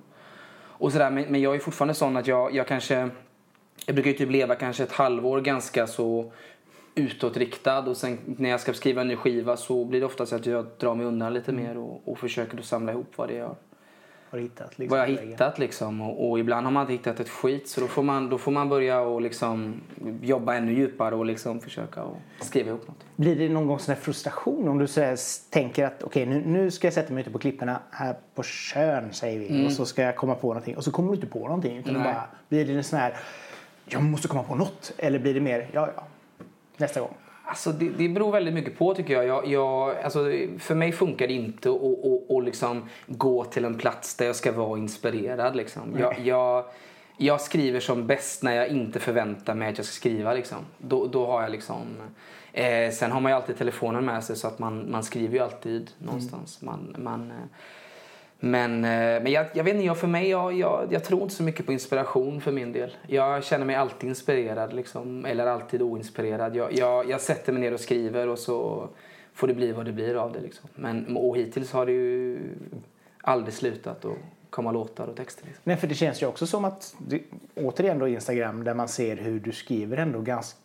[0.55, 1.11] och sådär.
[1.11, 3.11] Men, men jag är fortfarande sån att jag, jag kanske...
[3.87, 6.33] Jag brukar ju typ leva kanske ett halvår ganska så
[6.95, 10.47] utåtriktad och sen när jag ska skriva en ny skiva så blir det oftast att
[10.47, 13.39] jag drar mig undan lite mer och, och försöker då samla ihop vad det är
[13.39, 13.57] jag
[14.31, 14.79] Har hittat?
[14.79, 16.01] Liksom, vad jag har hittat liksom.
[16.01, 18.53] Och, och ibland har man inte hittat ett skit så då får man, då får
[18.53, 19.81] man börja och liksom
[20.23, 23.05] jobba ännu djupare och liksom försöka och skriva ihop något.
[23.17, 25.17] Blir det någon gång sån här frustration om du så
[25.51, 29.13] tänker att okej nu, nu ska jag sätta mig ute på klipporna här på Tjörn
[29.13, 31.39] säger vi och så ska jag komma på någonting och så kommer du inte på
[31.39, 33.17] någonting utan bara blir det en sån här
[33.85, 36.05] jag måste komma på något eller blir det mer ja ja
[36.77, 37.15] nästa gång.
[37.49, 39.27] Alltså det, det beror väldigt mycket på tycker jag.
[39.27, 40.25] jag, jag alltså,
[40.59, 44.37] för mig funkar det inte att att- att liksom gå till en plats där jag
[44.37, 45.57] ska vara inspirerad.
[45.57, 45.97] Liksom.
[45.99, 46.65] Jag, jag,
[47.17, 50.35] jag skriver som bäst när jag inte förväntar mig att jag ska skriva.
[50.35, 50.59] Liksom.
[50.79, 51.83] Då, då har jag liksom...
[52.53, 55.41] Eh, sen har man ju alltid telefonen med sig så att man, man skriver ju
[55.41, 56.63] alltid någonstans.
[56.63, 57.37] Man, man, eh,
[58.41, 61.35] men, eh, men jag, jag vet inte, jag, för mig, jag, jag, jag tror inte
[61.35, 62.97] så mycket på inspiration för min del.
[63.07, 66.57] Jag känner mig alltid inspirerad liksom, eller alltid oinspirerad.
[66.57, 68.89] Jag, jag, jag sätter mig ner och skriver och så
[69.33, 70.41] får det bli vad det blir av det.
[70.41, 70.69] Liksom.
[70.75, 72.39] Men, och hittills har det ju
[73.21, 74.17] aldrig slutat att
[74.51, 75.47] komma låtar och texter.
[75.47, 75.63] Liksom.
[75.65, 76.95] Nej för det känns ju också som att
[77.55, 80.59] återigen då Instagram där man ser hur du skriver ändå ganska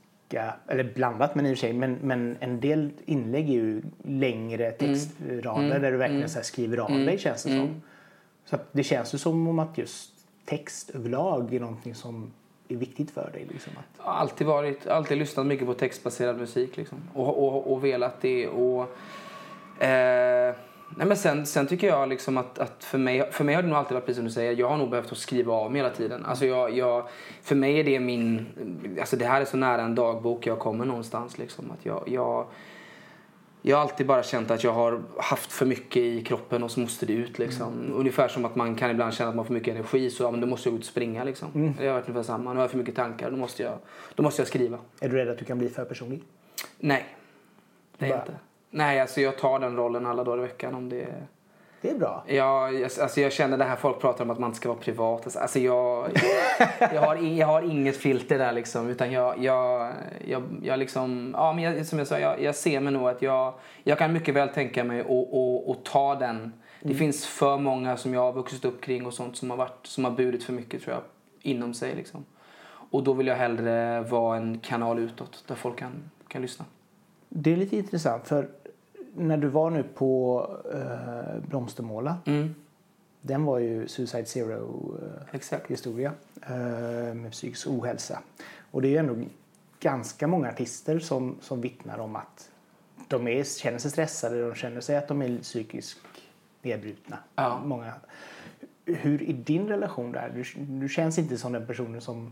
[0.67, 4.71] eller blandat men i och för sig men, men en del inlägg är ju längre
[4.71, 7.81] textrader där du verkligen så här skriver av dig känns det som.
[8.45, 10.09] Så det känns ju som om att just
[10.45, 12.31] text överlag är någonting som
[12.67, 13.47] är viktigt för dig.
[13.51, 13.73] Liksom.
[13.77, 16.97] Att, alltid, varit, alltid lyssnat mycket på textbaserad musik liksom.
[17.13, 18.47] och, och, och velat det.
[18.47, 18.81] Och,
[19.83, 20.55] eh,
[20.97, 23.67] nej men sen, sen tycker jag liksom att, att för, mig, för mig har det
[23.67, 24.53] nog alltid varit precis som du säger.
[24.53, 26.25] Jag har nog behövt att skriva av mig hela tiden.
[26.25, 27.07] Alltså jag, jag,
[27.41, 28.45] för mig är det min...
[28.99, 31.37] Alltså det här är så nära en dagbok jag kommer någonstans.
[31.37, 32.47] Liksom, att jag, jag,
[33.61, 36.79] jag har alltid bara känt att jag har haft för mycket i kroppen och så
[36.79, 37.39] måste det ut.
[37.39, 37.93] Liksom.
[37.95, 40.41] Ungefär som att man kan ibland känna att man får mycket energi så ja, men
[40.41, 41.23] då måste jag ut och springa.
[41.23, 41.75] Liksom.
[41.79, 42.49] Det har varit ungefär samma.
[42.49, 43.77] Nu har jag för mycket tankar, då måste jag,
[44.15, 44.79] då måste jag skriva.
[44.99, 46.23] är du rädd att du kan bli för personlig?
[46.79, 47.05] Nej,
[47.97, 48.33] det är jag inte.
[48.75, 51.07] Nej, alltså jag tar den rollen alla dagar i veckan om det.
[51.81, 52.23] Det är bra.
[52.27, 55.37] Jag- alltså jag känner det här folk pratar om att man inte ska vara privat.
[55.37, 56.09] Alltså jag,
[56.79, 58.89] jag, jag, har, jag har inget filter där liksom.
[58.89, 59.91] Utan jag, jag,
[60.25, 63.21] jag, jag liksom, ja men jag, som jag sa, jag, jag ser mig nog att
[63.21, 66.53] jag, jag kan mycket väl tänka mig att och, och ta den.
[66.81, 69.79] Det finns för många som jag har vuxit upp kring och sånt som har, varit,
[69.87, 71.03] som har burit för mycket tror jag
[71.41, 72.25] inom sig liksom.
[72.91, 76.65] Och då vill jag hellre vara en kanal utåt där folk kan, kan lyssna.
[77.29, 78.49] Det är lite intressant för
[79.15, 80.41] när du var nu på
[80.73, 82.55] uh, Blomstermåla Mm,
[83.21, 85.35] den var ju Suicide Zero eh,
[86.41, 88.19] eh, med psykisk ohälsa.
[88.71, 89.15] Och det är ju ändå
[89.79, 92.49] ganska många artister som, som vittnar om att
[93.07, 95.99] de är, känner sig stressade, de känner sig att de är psykiskt
[96.61, 97.17] nedbrutna.
[97.35, 97.61] Ja.
[97.65, 97.93] Många.
[98.85, 100.31] Hur är din relation där?
[100.35, 102.31] Du, du känns inte som den personen som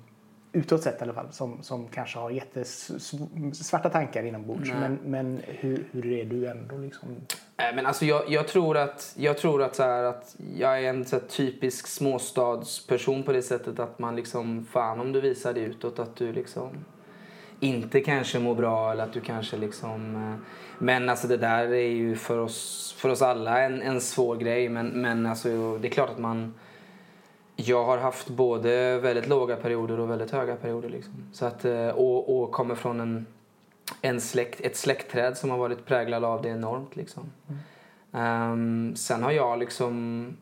[0.53, 4.69] utåt sett i alla fall, som, som kanske har jättesvarta tankar inombords.
[4.69, 4.79] Nej.
[4.79, 7.09] Men, men hur, hur är du ändå liksom?
[7.57, 10.89] Nej, men alltså jag, jag tror att, jag, tror att, så här, att jag är
[10.89, 15.53] en så här, typisk småstadsperson på det sättet att man liksom, fan om du visar
[15.53, 16.69] det utåt att du liksom
[17.59, 20.15] inte kanske mår bra eller att du kanske liksom...
[20.15, 20.35] eh,
[20.77, 24.69] Men alltså det där är ju för oss, för oss alla en, en svår grej.
[24.69, 26.53] Men, men alltså det är klart att man...
[27.55, 30.89] Jag har haft både väldigt låga perioder och väldigt höga perioder.
[30.89, 31.13] Liksom.
[31.33, 33.25] Så att, eh, och, och kommer från en,
[34.01, 36.95] en släkt, ett släktträd som har varit präglad av det enormt.
[36.95, 37.31] Liksom.
[37.47, 38.51] Mm.
[38.51, 40.37] Um, sen har jag liksom...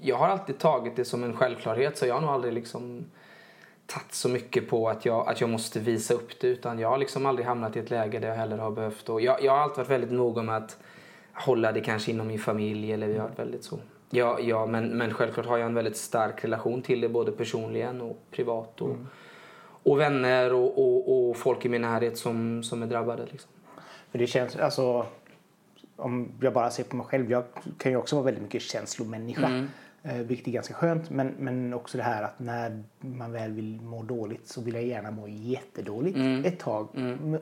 [0.00, 3.04] Jag har alltid tagit det som en självklarhet så jag har nog aldrig liksom
[3.86, 6.98] tagit så mycket på att jag, att jag måste visa upp det utan jag har
[6.98, 9.58] liksom aldrig hamnat i ett läge där jag heller har behövt och jag, jag har
[9.58, 10.78] alltid varit väldigt noga med att
[11.32, 13.78] hålla det kanske inom min familj eller vi har varit väldigt så.
[14.10, 18.00] Ja, ja men, men självklart har jag en väldigt stark relation till det både personligen
[18.00, 18.96] och privat och,
[19.82, 23.26] och vänner och, och, och folk i min närhet som, som är drabbade.
[23.30, 23.50] Liksom.
[24.10, 25.06] För det känns, alltså,
[25.96, 27.44] om jag bara ser på mig själv, jag
[27.78, 29.46] kan ju också vara väldigt mycket känslomänniska.
[29.46, 29.68] Mm.
[30.08, 31.10] Eh, vilket är ganska skönt.
[31.10, 34.84] Men, men också det här att när man väl vill må dåligt så vill jag
[34.84, 36.44] gärna må jättedåligt Mm.
[36.44, 36.88] ett tag.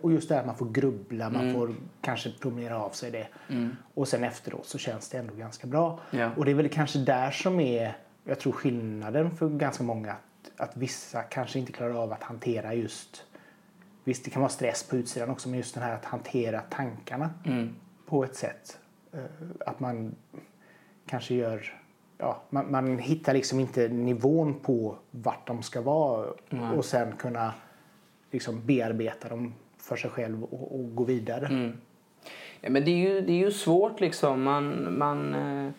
[0.03, 3.27] Och just det här att man får grubbla, man får kanske promenera av sig det.
[3.95, 6.01] Och sen efteråt så känns det ändå ganska bra.
[6.11, 6.23] Mm.
[6.25, 6.31] Ja.
[6.37, 10.13] Och det är väl kanske där som är, jag tror skillnaden för ganska många.
[10.13, 13.25] Att, att vissa kanske inte klarar av att hantera just
[14.05, 17.31] Visst, det kan vara stress på utsidan också, men just den här att hantera tankarna
[17.47, 17.75] Mm.
[18.07, 18.79] på ett sätt.
[19.13, 19.19] eh,
[19.67, 20.15] Att man
[21.07, 21.81] kanske gör...
[22.19, 26.27] Ja, man, man hittar liksom inte nivån på vart de ska vara
[26.77, 27.55] och sen kunna
[28.31, 31.47] liksom bearbeta dem för sig själv och, och gå vidare.
[31.47, 31.77] Mm.
[32.61, 34.43] Ja, men det är ju, det är ju svårt liksom.
[34.43, 35.73] Man, man, eh,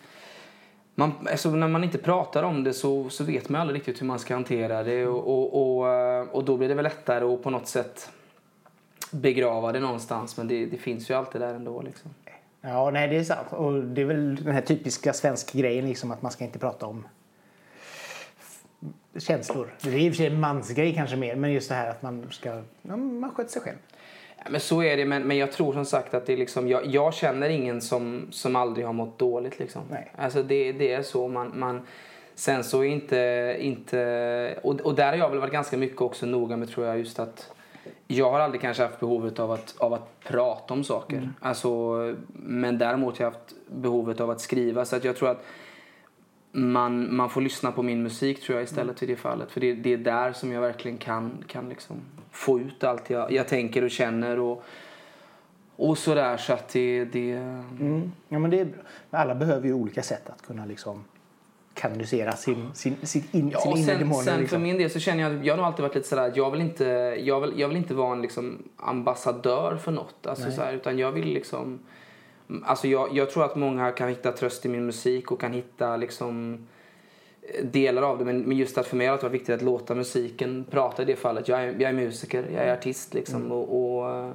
[0.94, 4.06] man, alltså när man inte pratar om det så, så vet man aldrig riktigt hur
[4.06, 5.06] man ska hantera det.
[5.06, 8.10] Och, och, och, eh, och då blir det väl lättare att på något sätt
[9.10, 10.36] begrava det någonstans.
[10.36, 11.82] Men det, det finns ju alltid där ändå.
[11.82, 12.10] Liksom.
[12.60, 13.48] Ja, nej det är sant.
[13.50, 16.86] Och det är väl den här typiska svenska grejen liksom att man ska inte prata
[16.86, 17.06] om
[19.18, 19.74] känslor.
[19.80, 22.02] Det är i och för sig en mansgrej kanske mer, men just det här att
[22.02, 23.76] man ska, ja, man sköter sig själv.
[24.38, 25.04] Ja, men så är det.
[25.04, 28.28] Men, men jag tror som sagt att det är liksom, jag, jag känner ingen som,
[28.30, 29.58] som aldrig har mått dåligt.
[29.58, 29.82] Liksom.
[29.90, 30.12] Nej.
[30.16, 31.28] Alltså det, det är så.
[31.28, 31.86] Man, man,
[32.34, 33.56] sen så är inte...
[33.60, 36.98] inte och, och där har jag väl varit ganska mycket också noga med tror jag
[36.98, 37.50] just att
[38.06, 41.32] jag har aldrig kanske haft behovet av att, av att prata om saker.
[41.40, 41.68] Alltså,
[42.32, 44.84] men däremot har jag haft behovet av att skriva.
[44.84, 45.44] Så att jag tror att
[46.52, 49.50] man, man får lyssna på min musik tror jag istället i det fallet.
[49.50, 51.96] För det, det är där som jag verkligen kan, kan liksom
[52.30, 54.64] få ut allt jag, jag tänker och känner och,
[55.76, 56.36] och sådär.
[56.36, 57.04] Så att det...
[57.04, 58.12] det Mm.
[58.28, 58.68] Ja, men det är,
[59.10, 61.04] alla behöver ju olika sätt att kunna liksom
[61.80, 64.22] kanalisera sin, sin, sitt in, Ja, sin inre sen, demoner.
[64.22, 64.62] sen för liksom.
[64.62, 66.50] min del så känner jag att jag har nog alltid varit lite sådär att jag
[66.50, 66.84] vill inte,
[67.20, 70.26] jag vill, jag vill inte vara en liksom ambassadör för något.
[70.26, 70.54] Alltså Nej.
[70.54, 71.78] så här, utan jag vill liksom,
[72.64, 75.96] alltså jag, jag tror att många kan hitta tröst i min musik och kan hitta
[75.96, 76.66] liksom
[77.62, 78.24] delar av det.
[78.24, 81.04] Men, men just att för mig har det varit viktigt att låta musiken prata i
[81.04, 81.48] det fallet.
[81.48, 84.32] Jag är, jag är musiker, jag är artist liksom och, och,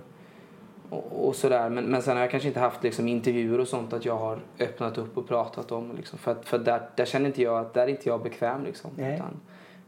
[0.89, 1.69] och, och sådär.
[1.69, 4.39] Men, men sen har jag kanske inte haft liksom, intervjuer och sånt att jag har
[4.60, 5.96] öppnat upp och pratat om.
[5.96, 6.19] Liksom.
[6.19, 8.63] För, för där, där känner inte jag att där är inte jag bekväm.
[8.63, 8.91] Liksom.
[8.96, 9.15] Nej.
[9.15, 9.39] Utan,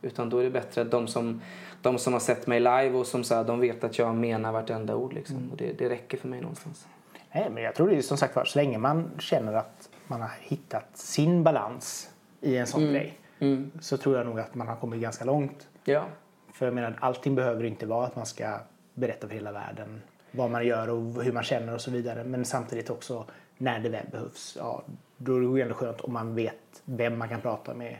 [0.02, 1.42] utan då är det bättre att de som,
[1.82, 4.52] de som har sett mig live och som så här, de vet att jag menar
[4.52, 5.14] vartenda ord.
[5.14, 5.50] Liksom.
[5.52, 6.88] Och det, det räcker för mig någonstans.
[7.32, 10.22] Nej, men jag tror det är som sagt var, så länge man känner att man
[10.22, 12.10] har hittat sin balans
[12.42, 13.72] i en sån grej Mm.
[13.82, 15.68] så tror jag nog att man har kommit ganska långt.
[15.84, 16.06] Ja.
[16.54, 18.60] För jag menar, allting behöver inte vara att man ska
[18.94, 20.02] berätta för hela världen
[20.36, 22.24] vad man gör och hur man känner och så vidare.
[22.24, 23.26] Men samtidigt också
[23.58, 24.58] när det väl behövs.
[24.60, 24.84] Ja,
[25.18, 27.98] då är det ju ändå skönt om man vet vem man kan prata med.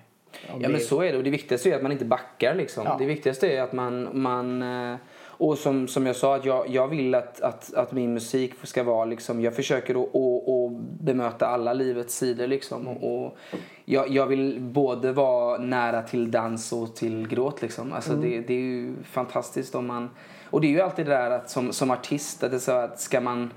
[0.48, 2.84] Ja det- men så är det och det viktigaste är att man inte backar liksom.
[2.86, 2.96] Ja.
[3.00, 4.98] Det viktigaste är att man, man eh,
[5.38, 8.84] och som, som jag sa att jag, jag vill att, att, att min musik ska
[8.84, 12.88] vara liksom, jag försöker att, att, att bemöta alla livets sidor liksom.
[12.88, 13.38] Och, och
[13.86, 17.94] jag, jag vill både vara nära till dans och till gråt liksom.
[17.94, 20.10] Alltså det, det är ju fantastiskt om man,
[20.50, 23.00] och det är ju alltid det där att som, som artist, att det så att
[23.00, 23.52] ska man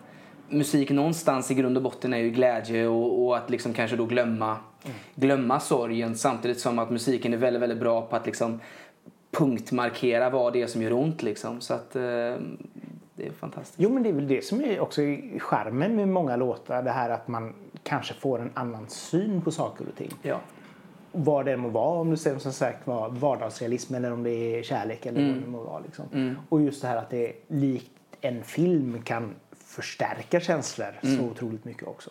[0.49, 4.05] musik någonstans i grund och botten är ju glädje och, och att liksom kanske då
[4.05, 4.57] glömma,
[5.15, 8.61] glömma sorgen samtidigt som att musiken är väldigt, väldigt bra på att liksom
[9.31, 11.61] punktmarkera vad det är som gör ont liksom.
[11.61, 12.03] Så att eh,
[13.15, 13.75] det är fantastiskt.
[13.77, 15.01] Jo, men det är väl det som är också
[15.39, 16.83] charmen med många låtar.
[16.83, 20.11] Det här att man kanske får en annan syn på saker och ting.
[20.23, 20.41] Ja.
[21.13, 24.63] Vad det må vara, om det sen som sagt var vardagsrealism eller om det är
[24.63, 25.33] kärlek eller Mm.
[25.35, 25.79] vad det må vara.
[25.81, 26.37] Liksom.
[26.49, 27.91] Och just det här att det likt
[28.21, 31.17] en film kan förstärka känslor Mm.
[31.19, 32.11] så otroligt mycket också.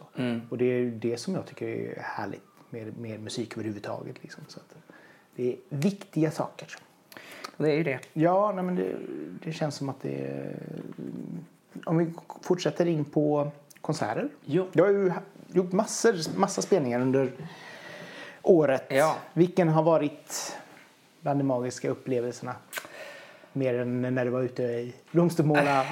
[0.49, 4.15] Och det är ju det som jag tycker är härligt med, med musik överhuvudtaget.
[4.23, 4.43] Liksom.
[4.47, 4.59] Så
[5.35, 6.67] det är viktiga saker.
[7.57, 7.99] Det är ju det.
[8.13, 8.95] Ja, nej, men det,
[9.43, 10.53] det känns som att det...
[11.85, 14.29] Om vi fortsätter in på konserter.
[14.45, 14.67] Jo.
[14.73, 15.11] Du har ju
[15.53, 17.31] gjort massor, massa spelningar under
[18.49, 18.83] året.
[18.87, 19.15] Ja.
[19.33, 20.57] Vilken har varit
[21.21, 22.55] bland de magiska upplevelserna?
[23.53, 25.85] Mer än när du var ute i Blomstermåla.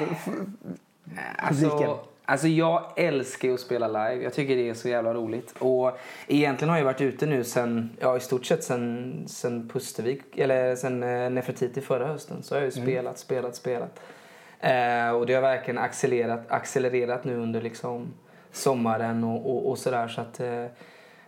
[1.49, 1.89] publiken.
[1.89, 4.23] Alltså, alltså jag älskar ju att spela live.
[4.23, 5.55] Jag tycker det är så jävla roligt.
[5.59, 10.37] Och egentligen har jag varit ute nu sen, ja i stort sett sen, sen Pustervik,
[10.37, 12.43] eller sen eh, Nefertiti förra hösten.
[12.43, 13.99] Så har jag ju spelat, spelat, spelat.
[14.59, 18.13] Eh, och det har verkligen accelererat, accelererat nu under liksom
[18.51, 20.07] sommaren och, och, och sådär.
[20.07, 20.65] Så att, eh,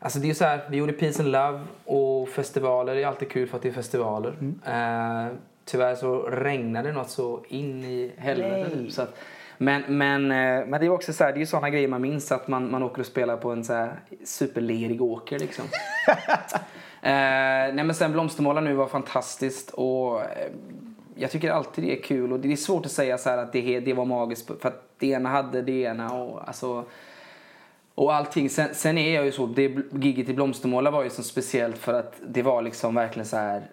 [0.08, 3.48] alltså det är så här, vi gjorde Peace and Love och festivaler är alltid kul
[3.48, 4.36] för att det är festivaler.
[4.66, 5.34] Eh,
[5.66, 8.70] tyvärr så regnade det något så in i helvete.
[8.70, 9.18] Typ, så att,
[9.58, 12.02] men, men, eh, men det är också så här, det är ju sådana grejer man
[12.02, 15.66] minns att man, man åker och spelar på en så här superlerig åker liksom.
[17.02, 20.52] eh, nej men sen Blomstermåla nu var fantastiskt och eh,
[21.16, 23.80] jag tycker alltid det är kul och det är svårt att säga så att det,
[23.80, 26.86] det var magiskt för att det ena hade det ena och alltså
[27.98, 28.50] och allting.
[28.50, 31.94] Sen, sen är jag ju så, det giget i Blomstermåla var ju så speciellt för
[31.94, 33.64] att det var liksom verkligen så här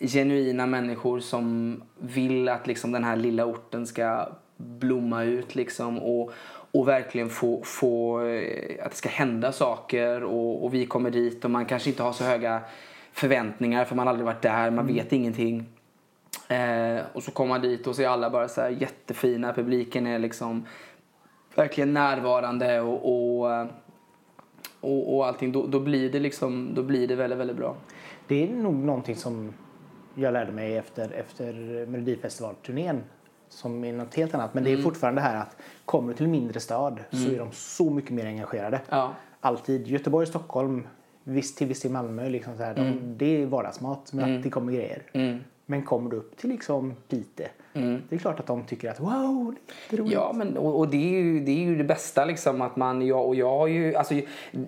[0.00, 6.32] genuina människor som vill att liksom den här lilla orten ska blomma ut liksom och,
[6.72, 11.44] och verkligen få, få eh, att det ska hända saker och, och vi kommer dit
[11.44, 12.60] och man kanske inte har så höga
[13.12, 15.66] förväntningar för man har aldrig varit där, man vet ingenting.
[16.48, 20.06] Eh, och så kommer man dit och så är alla bara så här jättefina, publiken
[20.06, 20.66] är liksom
[21.60, 23.66] verkligen närvarande och, och,
[24.80, 25.52] och, och allting.
[25.52, 27.76] Då, då blir det liksom, då blir det väldigt, väldigt bra.
[28.26, 29.52] Det är nog någonting som
[30.14, 31.52] jag lärde mig efter, efter
[31.86, 33.04] Melodifestivalturnén
[33.48, 34.54] som är något helt annat.
[34.54, 37.52] Men det är fortfarande det här att kommer du till mindre stad så är de
[37.52, 38.80] så mycket mer engagerade.
[38.88, 39.14] Ja.
[39.40, 39.88] Alltid.
[39.88, 40.86] Göteborg, Stockholm,
[41.24, 42.28] visst till viss till Malmö.
[42.28, 45.02] Liksom så här, de, det är vardagsmat men att det kommer grejer.
[45.66, 46.94] Men kommer du upp till liksom
[47.72, 49.54] Piteå, det är klart att de tycker att wow,
[49.90, 50.12] det är roligt.
[50.12, 53.06] Ja, men, och, och det, är ju, det är ju det bästa liksom att man,
[53.06, 54.14] jag, och jag har ju, alltså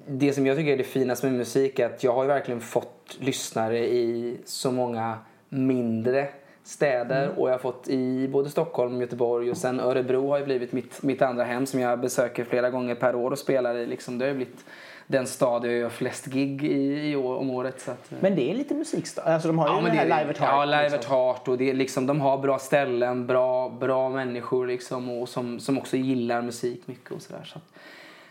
[0.07, 3.19] det som jag tycker är det finaste med musik är att jag har verkligen fått
[3.21, 6.29] lyssnare i så många mindre
[6.65, 10.73] städer och jag har fått i både Stockholm, Göteborg och sen Örebro har ju blivit
[10.73, 14.19] mitt, mitt andra hem som jag besöker flera gånger per år och spelar i liksom.
[14.19, 14.65] Det har blivit
[15.13, 17.81] den stad jag gör flest gig i, i om året.
[17.81, 19.23] Så att, Men det är lite musikstad.
[19.23, 20.53] Alltså de har ju Ja, det men här det, Live at Heart.
[20.53, 21.11] Ja, Live at liksom.
[21.11, 21.49] Heart.
[21.49, 25.79] Och det är liksom, de har bra ställen, bra, bra människor liksom, och som, som
[25.79, 27.11] också gillar musik mycket.
[27.11, 27.45] och sådär.
[27.45, 27.59] Så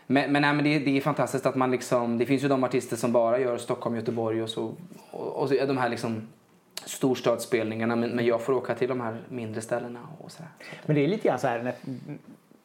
[0.06, 2.18] men men, nej, men det, det är fantastiskt att man liksom...
[2.18, 4.74] Det finns ju de artister som bara gör Stockholm, Göteborg och så.
[5.10, 6.28] Och, och så de här liksom
[6.84, 7.96] storstadsspelningarna.
[7.96, 10.50] Men, men jag får åka till de här mindre ställena och sådär.
[10.86, 11.74] Men det är lite grann så här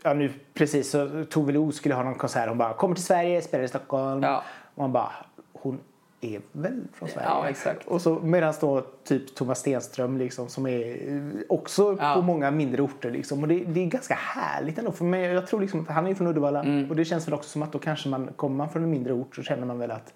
[0.03, 2.49] ja, nu precis så Tove Lo skulle ha någon konsert.
[2.49, 4.23] Hon bara kommer till Sverige, spelar i Stockholm.
[4.23, 4.43] Ja.
[4.75, 5.12] Och man bara,
[5.53, 5.79] hon
[6.21, 7.27] är väl från Sverige?
[7.27, 7.88] Ja, exakt.
[7.88, 12.13] Och så medan då typ Thomas Stenström liksom som är eh, också Ja.
[12.15, 13.41] på många mindre orter liksom.
[13.41, 14.91] Och det, det är ganska härligt ändå.
[14.91, 16.63] För mig, jag tror liksom att han är från Uddevalla.
[16.63, 16.89] Mm.
[16.89, 19.13] Och det känns väl också som att då kanske man, kommer man från en mindre
[19.13, 20.13] ort så känner man väl att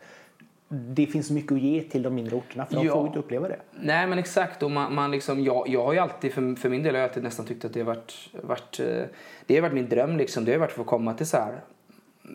[0.74, 2.94] det finns mycket att ge till de mindre orterna för de Ja.
[2.94, 3.60] får inte uppleva det.
[3.72, 4.64] Nej men exakt.
[4.64, 7.08] Och man, man liksom, jag, jag har ju alltid, för, för min del har jag
[7.10, 9.04] alltid nästan tyckt att det har varit, varit, eh,
[9.46, 10.46] det har varit min dröm liksom.
[10.46, 11.62] Det har varit att få komma till så här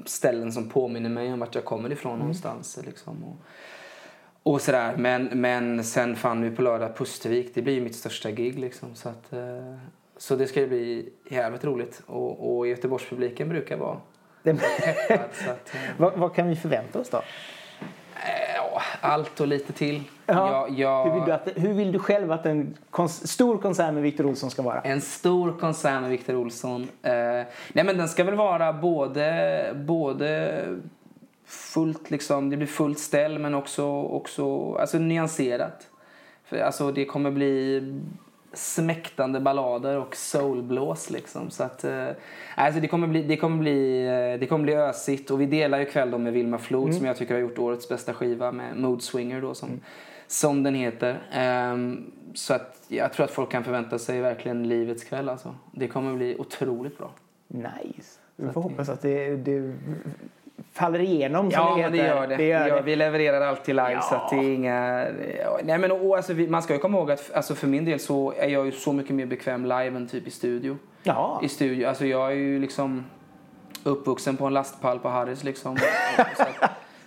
[0.07, 2.79] ställen som påminner mig om vart jag kommer ifrån någonstans.
[2.87, 3.25] Liksom.
[3.25, 3.37] Och,
[4.53, 4.95] och sådär.
[4.97, 7.55] Men, men sen fann vi på lördag Pustervik.
[7.55, 8.95] Det blir ju mitt största gig liksom.
[8.95, 9.75] Så, att, eh,
[10.17, 12.03] så det ska ju bli jävligt roligt.
[12.07, 14.01] Och, och Göteborgspubliken brukar vara
[14.43, 15.19] peppad.
[15.49, 17.23] att, eh, vad, vad kan vi förvänta oss då?
[19.01, 20.03] Allt och lite till.
[20.27, 20.67] Ja.
[20.69, 23.95] Jag, jag, Hur, vill du att, hur vill du själv att en kons- stor konsert
[23.95, 24.81] med Victor Olsson ska vara?
[24.81, 26.83] En stor konsert med Victor Olsson.
[27.03, 27.13] Eh,
[27.73, 30.61] nej men den ska väl vara både, både
[31.47, 35.89] fullt liksom, det blir fullt ställ men också, också alltså nyanserat.
[36.45, 37.83] För alltså det kommer bli
[38.53, 41.51] smäktande ballader och soulblås liksom.
[41.51, 42.09] Så att, eh,
[42.55, 45.79] alltså det kommer bli, det kommer bli, eh, det kommer bli ösigt och vi delar
[45.79, 48.77] ju kväll då med Vilma Flod som jag tycker har gjort årets bästa skiva med
[48.77, 49.81] Mood Swinger då som,
[50.27, 51.23] som den heter.
[51.33, 55.55] Ehm, så att jag tror att folk kan förvänta sig verkligen livets kväll alltså.
[55.73, 57.11] Det kommer bli otroligt bra.
[57.49, 58.19] Nice.
[58.37, 59.75] Vi får hoppas att det, det
[60.77, 62.37] faller igenom som Ja, det det gör det.
[62.37, 62.83] det, gör ja, det.
[62.83, 64.01] Vi levererar alltid live Ja.
[64.01, 65.07] så att det är inga...
[65.43, 68.01] ja, Nej, men, och, alltså, man ska ju komma ihåg att alltså, för min del
[68.01, 70.79] så är jag ju så mycket mer bekväm live än typ i studio.
[71.03, 71.41] Ja.
[71.43, 71.89] I studio.
[71.89, 73.05] Alltså jag är ju liksom
[73.85, 75.77] uppvuxen på en lastpall på Harris liksom.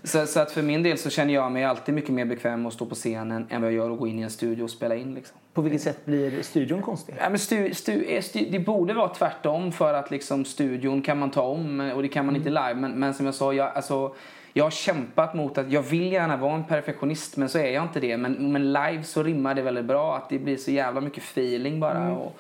[0.04, 2.74] så, så, att för min del så känner jag mig alltid mycket mer bekväm att
[2.74, 4.96] stå på scenen än vad jag gör att gå in i en studio och spela
[4.96, 5.38] in liksom.
[5.54, 7.16] På vilket sätt blir studion konstig?
[7.20, 11.20] Ja, men stu, stu, är stu, det borde vara tvärtom för att liksom studion kan
[11.20, 12.76] man ta om och det kan man inte live.
[12.76, 14.16] Men, men som jag sa, jag, alltså,
[14.54, 17.84] jag har kämpat mot att jag vill gärna vara en perfektionist men så är jag
[17.84, 18.18] inte det.
[18.18, 21.80] Men, men live så rimmar det väldigt bra att det blir så jävla mycket feeling
[21.80, 22.12] bara.
[22.12, 22.40] Och,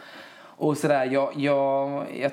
[0.59, 2.31] Och sådär, jag, jag, jag,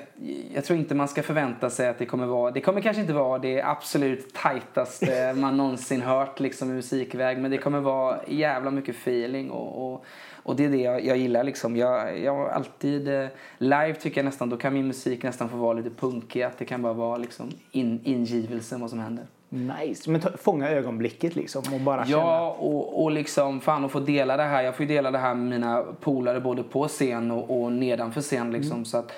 [0.53, 3.13] jag, tror inte man ska förvänta sig att det kommer vara, det kommer kanske inte
[3.13, 7.37] vara det absolut tajtaste man någonsin hört liksom i musikväg.
[7.37, 10.05] Men det kommer vara jävla mycket feeling och, och,
[10.43, 11.77] och det är det jag, jag gillar liksom.
[11.77, 15.73] Jag, jag alltid, eh, live tycker jag nästan, då kan min musik nästan få vara
[15.73, 16.43] lite punkig.
[16.43, 19.25] Att det kan bara vara liksom in, ingivelsen vad som händer.
[19.49, 20.09] Nice.
[20.09, 22.17] Men ta, fånga ögonblicket liksom och bara känna.
[22.17, 24.63] Ja, och, och liksom fan att få dela det här.
[24.63, 28.21] Jag får ju dela det här med mina polare både på scen och, och nedanför
[28.21, 28.71] scen liksom.
[28.71, 28.85] Mm.
[28.85, 29.11] Så, att,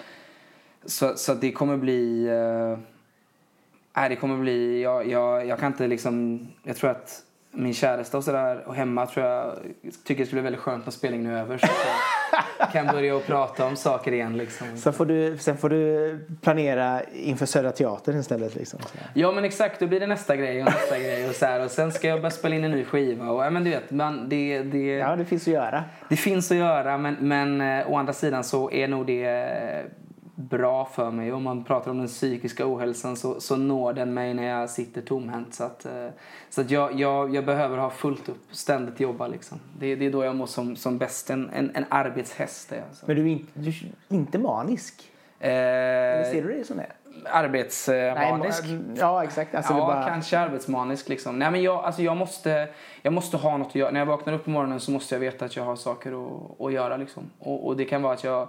[0.85, 2.27] så, så att det kommer bli...
[3.95, 4.81] Äh, det kommer bli...
[4.81, 6.47] Jag, jag, jag kan inte liksom...
[6.63, 9.55] Jag tror att min käresta och sådär och hemma tror jag
[10.03, 11.57] tycker det skulle bli väldigt skönt när spelningen är över.
[11.57, 11.67] Så
[12.59, 14.37] jag kan börja och prata om saker igen.
[14.37, 14.77] Liksom.
[14.77, 18.55] Sen, får du, sen får du planera inför Södra Teatern istället.
[18.55, 18.79] Liksom.
[19.13, 21.29] Ja men exakt, då blir det nästa grej och nästa grej.
[21.29, 23.29] Och, så här, och sen ska jag börja spela in en ny skiva.
[23.29, 25.83] Och, ja, men du vet, man, det, det, ja, det finns att göra.
[26.09, 29.25] Det finns att göra men, men eh, å andra sidan så är nog det
[30.39, 31.33] bra för mig.
[31.33, 35.01] Om man pratar om den psykiska ohälsan så, så når den mig när jag sitter
[35.01, 35.53] tomhänt.
[35.53, 36.07] Så att, eh,
[36.49, 39.59] så att jag, jag, jag behöver ha fullt upp, ständigt jobba liksom.
[39.79, 41.29] Det, det är då jag mår som, som bäst.
[41.29, 43.05] En, en, en arbetshäst är alltså.
[43.05, 45.11] Men du är inte, du är inte manisk?
[45.39, 46.91] Eh, Eller ser du det som det?
[47.25, 48.63] Arbetsmanisk?
[48.95, 49.55] ja, exakt.
[49.55, 50.07] Alltså, ja, bara...
[50.07, 51.09] kanske arbetsmanisk.
[51.09, 51.39] Liksom.
[51.39, 52.67] Nej, men jag, alltså, jag, måste,
[53.01, 53.91] jag måste ha något att göra.
[53.91, 56.61] När jag vaknar upp på morgonen så måste jag veta att jag har saker att,
[56.61, 56.97] att göra.
[56.97, 57.29] Liksom.
[57.39, 58.47] Och, och det kan vara att jag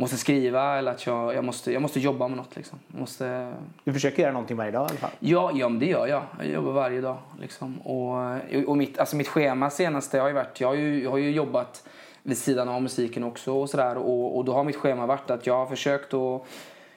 [0.00, 2.56] måste skriva eller att jag, jag, måste, jag måste jobba med något.
[2.56, 2.78] Liksom.
[2.86, 3.52] Måste...
[3.84, 5.10] Du försöker göra någonting varje dag i alla fall?
[5.18, 6.22] Ja, ja det gör jag.
[6.38, 7.16] Jag jobbar varje dag.
[7.40, 7.80] Liksom.
[7.80, 10.60] Och, och mitt, alltså mitt schema senaste har ju varit...
[10.60, 11.88] Jag har ju, jag har ju jobbat
[12.22, 13.96] vid sidan av musiken också och sådär.
[13.96, 16.42] Och, och då har mitt schema varit att jag har försökt att...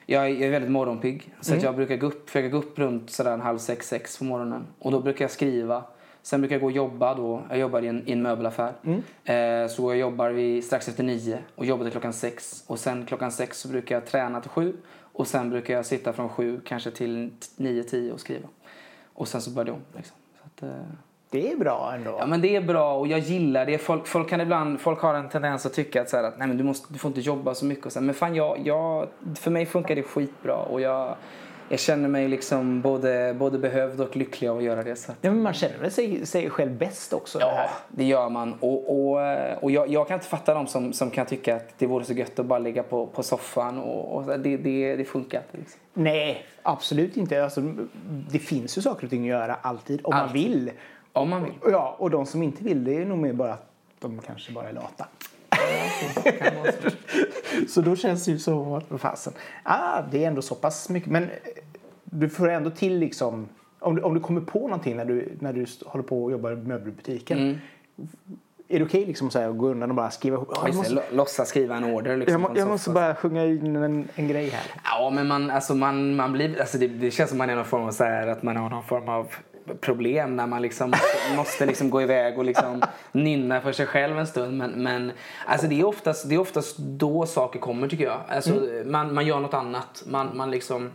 [0.06, 1.34] Jag är, väldigt morgonpigg.
[1.40, 1.58] Så mm.
[1.58, 4.66] att jag brukar gå upp, försöka gå upp runt sådär halv sex, sex på morgonen.
[4.78, 5.84] Och då brukar jag skriva.
[6.24, 7.42] Sen brukar jag gå och jobba då.
[7.48, 8.72] Jag jobbar i en, i en möbelaffär.
[8.84, 9.02] Mm.
[9.24, 12.64] Eh, så jag jobbar vi strax efter nio och jobbar till klockan sex.
[12.66, 14.72] Och sen klockan sex så brukar jag träna till sju.
[15.12, 18.48] Och sen brukar jag sitta från sju kanske till nio, tio och skriva.
[19.14, 19.82] Och sen så börjar det om.
[19.96, 20.16] Liksom.
[20.44, 20.68] Att, eh...
[21.30, 22.16] Det är bra ändå.
[22.18, 23.78] Ja men det är bra och jag gillar det.
[23.78, 26.56] Folk, folk kan ibland, folk har en tendens att tycka att, så att nej, men
[26.56, 27.86] du, måste, du får inte jobba så mycket.
[27.86, 30.56] Och så här, men fan jag, jag, för mig funkar det skitbra.
[30.56, 31.14] Och jag,
[31.68, 34.96] jag känner mig liksom både, både behövd och lycklig av att göra det.
[34.96, 37.40] Så ja, men man känner väl sig, sig själv bäst också?
[37.40, 38.54] Ja, det, det gör man.
[38.60, 39.20] Och, och,
[39.62, 42.12] och jag, jag, kan inte fatta de som, som kan tycka att det vore så
[42.12, 43.78] gött att bara ligga på, på soffan.
[43.78, 45.56] Och, och det, det, det funkar inte.
[45.56, 45.80] Liksom.
[45.94, 47.44] Nej, absolut inte.
[47.44, 47.60] Alltså,
[48.30, 50.26] det finns ju saker och ting att göra alltid, om alltid.
[50.26, 50.70] man vill.
[51.12, 51.52] Om man vill.
[51.66, 54.68] Ja, och de som inte vill det är nog mer bara att de kanske bara
[54.68, 55.06] är lata.
[57.68, 59.32] så då känns det ju så, fasen.
[59.62, 61.10] Ah, det är ändå så pass mycket.
[61.10, 61.30] Men
[62.04, 65.52] du får ändå till liksom, om du, om du kommer på någonting när du, när
[65.52, 67.38] du håller på och jobbar i möbelbutiken.
[67.38, 67.58] Mm.
[68.68, 70.48] Är det okej okay, liksom, att gå undan och bara skriva ihop?
[70.48, 71.02] Oh, måste...
[71.12, 72.16] Låtsas skriva en order.
[72.16, 74.62] Liksom, jag, må, jag måste bara sjunga in en, en grej här.
[74.84, 77.64] Ja, men man, alltså, man, man blir, alltså, det, det känns som man är någon
[77.64, 79.26] form av så här, att man har någon form av
[79.80, 80.94] problem när man liksom
[81.36, 84.58] måste liksom gå iväg och liksom nynna för sig själv en stund.
[84.58, 85.12] Men, men
[85.46, 88.20] alltså det, är oftast, det är oftast då saker kommer tycker jag.
[88.28, 88.92] Alltså, mm.
[88.92, 90.02] man, man gör något annat.
[90.06, 90.90] Man, man liksom...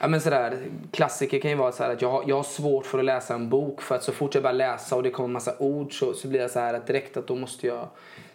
[0.00, 0.58] Ja, men sådär,
[0.90, 3.48] klassiker kan ju vara så att jag har, jag har svårt för att läsa en
[3.48, 6.12] bok för att så fort jag börjar läsa och det kommer en massa ord så,
[6.12, 7.88] så blir det så här att direkt att då måste jag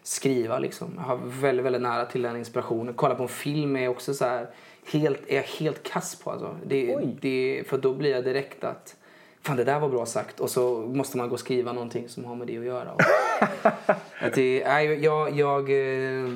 [0.03, 0.93] skriva liksom.
[0.97, 2.93] Jag har väldigt, väldigt nära till den inspirationen.
[2.93, 4.49] Kolla på en film är också så här,
[4.91, 6.55] helt, är jag helt kass på alltså.
[6.65, 8.95] Det, det, för då blir jag direkt att
[9.43, 12.25] fan det där var bra sagt och så måste man gå och skriva någonting som
[12.25, 12.91] har med det att göra.
[14.19, 16.35] att det, nej, jag, jag, eh,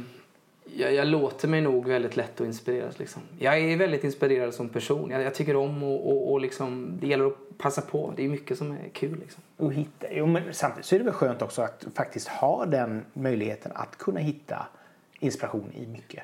[0.63, 2.99] jag, jag, låter mig nog väldigt lätt att inspireras.
[2.99, 3.21] Liksom.
[3.39, 5.09] Jag är väldigt inspirerad som person.
[5.11, 8.13] Jag, jag tycker om och, och, och liksom, det gäller att passa på.
[8.15, 9.19] Det är mycket som är kul.
[9.19, 9.43] Liksom.
[9.57, 13.05] Och hitta, jo, men samtidigt så är det väl skönt också att faktiskt ha den
[13.13, 14.67] möjligheten att kunna hitta
[15.19, 16.23] inspiration i mycket.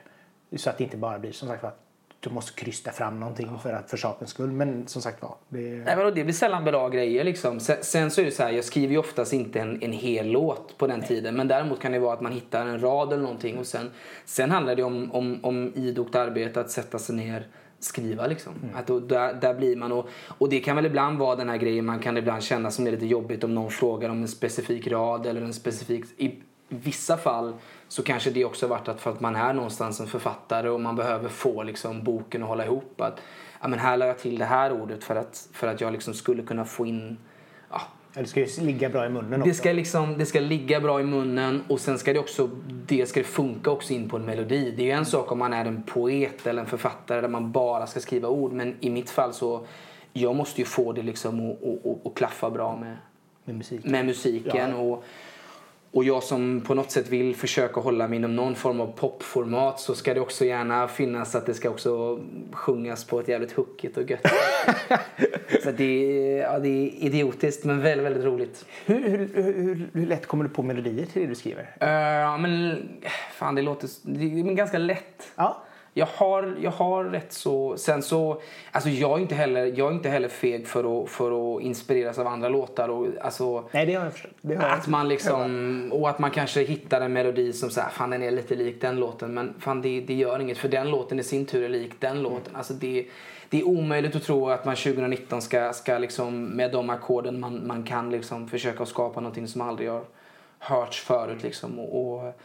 [0.56, 1.83] Så att det inte bara blir som sagt att
[2.24, 3.60] du måste krysta fram någonting ja.
[3.60, 4.52] för, att, för sakens skull.
[4.52, 5.36] Men som sagt var.
[5.50, 5.60] Det...
[5.60, 7.60] Nej, men det blir sällan bra grejer liksom.
[7.60, 10.28] Sen, sen, så är det så här, jag skriver ju oftast inte en, en hel
[10.28, 11.08] låt på den Nej.
[11.08, 11.36] tiden.
[11.36, 13.58] Men däremot kan det vara att man hittar en rad eller någonting.
[13.58, 13.92] Och sen,
[14.26, 17.48] sen handlar det om, om, om idogt arbete, att sätta sig ner
[17.80, 18.54] skriva liksom.
[18.64, 18.76] Mm.
[18.76, 21.58] Att då, där, där blir man och, och det kan väl ibland vara den här
[21.58, 24.88] grejen man kan ibland känna som är lite jobbigt om någon frågar om en specifik
[24.88, 26.36] rad eller en specifik i
[26.70, 27.54] vissa fall
[27.94, 30.96] så kanske det också varit att för att man är någonstans en författare och man
[30.96, 33.02] behöver få liksom boken att hålla ihop.
[33.02, 33.22] Att,
[33.62, 36.14] ja, men här la jag till det här ordet för att, för att jag liksom
[36.14, 37.18] skulle kunna få in
[37.70, 37.82] ja,
[38.14, 39.50] det ska ju ligga bra i munnen också.
[39.50, 42.50] Det ska, liksom, det ska ligga bra i munnen och sen ska det också
[42.88, 44.74] det ska det funka också in på en melodi.
[44.78, 47.52] Det är ju en sak om man är en poet eller en författare där man
[47.52, 49.66] bara ska skriva ord men i mitt fall så
[50.14, 51.56] jag måste ju få det liksom
[52.06, 52.98] att klaffa bra med,
[53.46, 53.92] med musiken.
[53.92, 54.70] Med musiken.
[54.70, 54.78] Ja.
[54.78, 55.04] Och,
[55.94, 59.80] och jag som på något sätt vill försöka hålla mig inom någon form av popformat
[59.80, 62.20] så ska det också gärna finnas att det ska också
[62.52, 64.22] sjungas på ett jävligt hookigt och gött
[65.64, 68.66] Så det, är- ja, det är idiotiskt men väldigt, väldigt roligt.
[68.86, 71.76] Hur, hur, hur, hur lätt kommer du på melodier till det du skriver?
[71.80, 72.76] Ja men
[73.34, 75.32] fan det låter, det är ganska lätt.
[75.36, 75.64] Ja.
[75.94, 77.78] Jag har, jag har rätt så...
[77.78, 78.42] Sen så...
[78.72, 82.20] Alltså jag är inte heller, jag är inte heller feg för att, för att inspireras
[82.20, 82.90] av andra låtar.
[82.90, 84.32] Och, alltså, Nej, det har jag förstått.
[84.42, 87.82] Det har jag att man liksom, och att man kanske hittar en melodi som så
[87.82, 89.34] här, fan den är lite lik den låten.
[89.34, 92.22] Men fan det, det gör inget för den låten i sin tur är lik den
[92.24, 92.56] låten.
[92.56, 93.06] Alltså det,
[93.50, 97.68] det är omöjligt att tro att man 2019 ska, ska liksom med de ackorden man,
[97.68, 100.04] man kan liksom försöka skapa någonting som aldrig har
[100.60, 101.80] hörts förut liksom.
[101.80, 102.40] Och, och,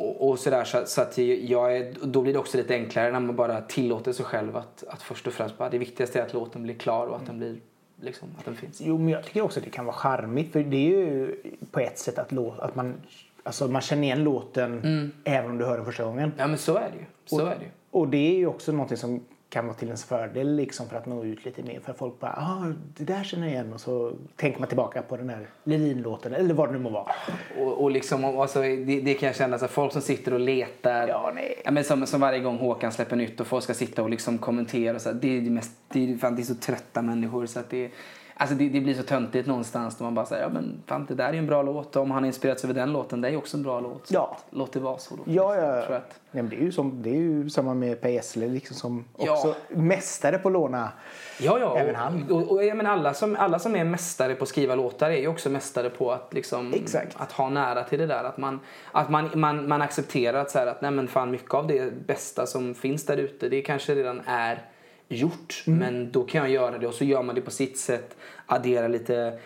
[0.00, 3.20] och, och sådär så, så att jag är, då blir det också lite enklare när
[3.20, 6.32] man bara tillåter sig själv att, att först och främst bara det viktigaste är att
[6.34, 7.56] låten blir klar och att den blir
[8.00, 8.80] liksom, att den finns.
[8.80, 10.52] Jo, men jag tycker också att det kan vara charmigt.
[10.52, 11.36] För det är ju
[11.70, 12.94] på ett sätt att, lå- att man,
[13.42, 16.32] alltså man känner igen låten även om du hör den första gången.
[16.38, 17.04] Ja men så är det ju.
[17.24, 17.70] Så är det ju.
[17.90, 21.06] Och det är ju också någonting som kan vara till ens fördel liksom för att
[21.06, 21.80] nå ut lite mer.
[21.80, 23.72] För folk bara, ah, det där känner jag igen.
[23.72, 27.12] Och så tänker man tillbaka på den här Lelin-låten eller vad det nu må vara.
[27.58, 30.40] Och, och liksom, alltså, det, det kan jag känna, så här, folk som sitter och
[30.40, 31.08] letar.
[31.08, 31.62] Ja, nej.
[31.64, 34.38] Ja, men som, som varje gång Håkan släpper nytt och folk ska sitta och liksom
[34.38, 34.94] kommentera.
[34.94, 37.60] Och så det, är det, mest, det, är, fan, det är så trötta människor så
[37.60, 37.90] att det,
[38.40, 39.96] alltså det, det blir så töntigt någonstans.
[39.96, 41.96] Då man bara säger, ja men fan det där är en bra låt.
[41.96, 44.08] Och om han inspirerats över den låten, det är också en bra låt.
[44.10, 44.36] Ja.
[44.50, 45.22] låt det vara så då.
[45.26, 45.82] Ja, ja.
[45.82, 48.76] Tror att, Nej, det, är ju som, det är ju samma med Per Gessle liksom
[48.76, 49.32] som Ja.
[49.32, 50.92] också mästare på att låna.
[51.40, 51.78] Ja, ja.
[51.78, 52.30] Även och, han.
[52.30, 55.20] Och, och, jag menar, alla, som, alla som är mästare på att skriva låtar är
[55.20, 57.16] ju också mästare på att, liksom, Exakt.
[57.20, 58.24] att ha nära till det där.
[58.24, 58.60] Att man,
[58.92, 62.06] att man, man, man accepterar att, så här, att nej, men fan, mycket av det
[62.06, 64.69] bästa som finns där ute det kanske redan är
[65.10, 65.64] gjort.
[65.66, 65.78] Mm.
[65.78, 68.16] Men då kan jag göra det och så gör man det på sitt sätt.
[68.46, 69.38] Addera lite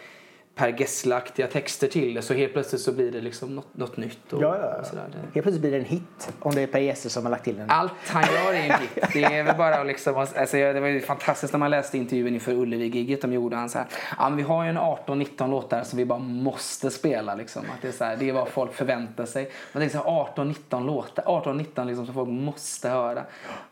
[0.56, 4.32] Per Gessle-aktiga texter till det så helt plötsligt så blir det liksom något, något nytt.
[4.32, 5.04] Och, Ja, ja, och sådär.
[5.12, 7.56] Helt plötsligt blir det en hit om det är Per Gessle som har lagt till
[7.56, 7.70] den.
[7.70, 8.90] allt han gör är en hit.
[9.12, 12.52] Det är väl bara liksom, alltså, det var ju fantastiskt när man läste intervjun inför
[12.52, 13.56] Ullevi-giget de gjorde.
[13.56, 13.86] Han så här,
[14.18, 17.34] ja, vi har ju en 18-19 låtar som vi bara måste spela.
[17.34, 17.62] Liksom.
[17.74, 19.50] Att det, är så här, det är vad folk förväntar sig.
[19.72, 20.04] Man tänker så
[20.36, 23.22] här, 18-19 låtar, 18-19 liksom, som folk måste höra.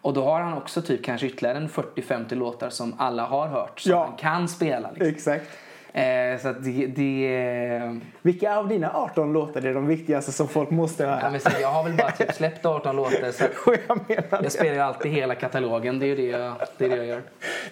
[0.00, 3.80] Och då har han också typ kanske ytterligare en 40-50 låtar som alla har hört.
[3.80, 4.04] Som Ja.
[4.06, 4.90] han kan spela.
[4.90, 5.08] Liksom.
[5.08, 5.46] Exakt.
[5.92, 11.06] Eh, så det, det Vilka av dina 18 låtar är de viktigaste som folk måste
[11.06, 11.20] höra?
[11.22, 13.30] ja, men så jag har väl bara typ släppt 18 låtar.
[13.32, 13.44] Så
[13.88, 14.24] jag det.
[14.30, 15.98] jag spelar ju alltid hela katalogen.
[15.98, 17.22] Det är ju det jag, det är det jag gör.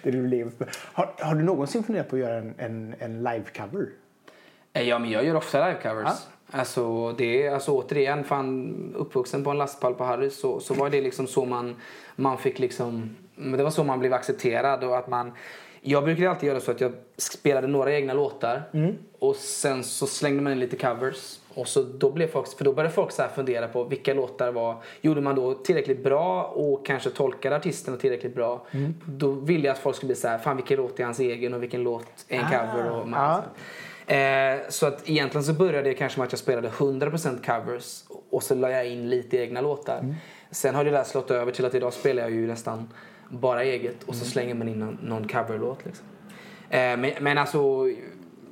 [0.03, 0.53] det du lever.
[0.93, 3.87] Har, har du någonsin funderat på att göra en, en, en live-cover?
[4.73, 6.05] Eh, Ja, men jag gör ofta livecovers.
[6.07, 6.59] Ja.
[6.59, 11.01] Alltså, det alltså återigen, fan, uppvuxen på en lastpall på Harrys så, så var det
[11.01, 11.77] liksom så man,
[12.17, 15.33] man fick liksom, det var så man blev accepterad och att man
[15.83, 18.63] jag brukade alltid göra så att jag spelade några egna låtar
[19.19, 21.37] och sen så slängde man in lite covers.
[21.55, 24.77] Och så då blev folk, för då började folk så fundera på vilka låtar var,
[25.01, 28.67] gjorde man då tillräckligt bra och kanske tolkade artisterna tillräckligt bra.
[29.07, 31.55] Då ville jag att folk skulle bli så här, fan vilken låt är hans egen
[31.55, 32.91] och vilken låt är en cover.
[32.91, 33.43] Och man, Ja.
[34.15, 38.43] Eh, så att egentligen så började det kanske med att jag spelade 100% covers och
[38.43, 40.15] så la jag in lite egna låtar.
[40.51, 42.89] Sen har det där slått över till att idag spelar jag ju nästan
[43.31, 45.85] bara eget och så slänger man in någon, någon coverlåt.
[45.85, 46.07] Liksom.
[46.71, 47.89] Eh, men, men alltså,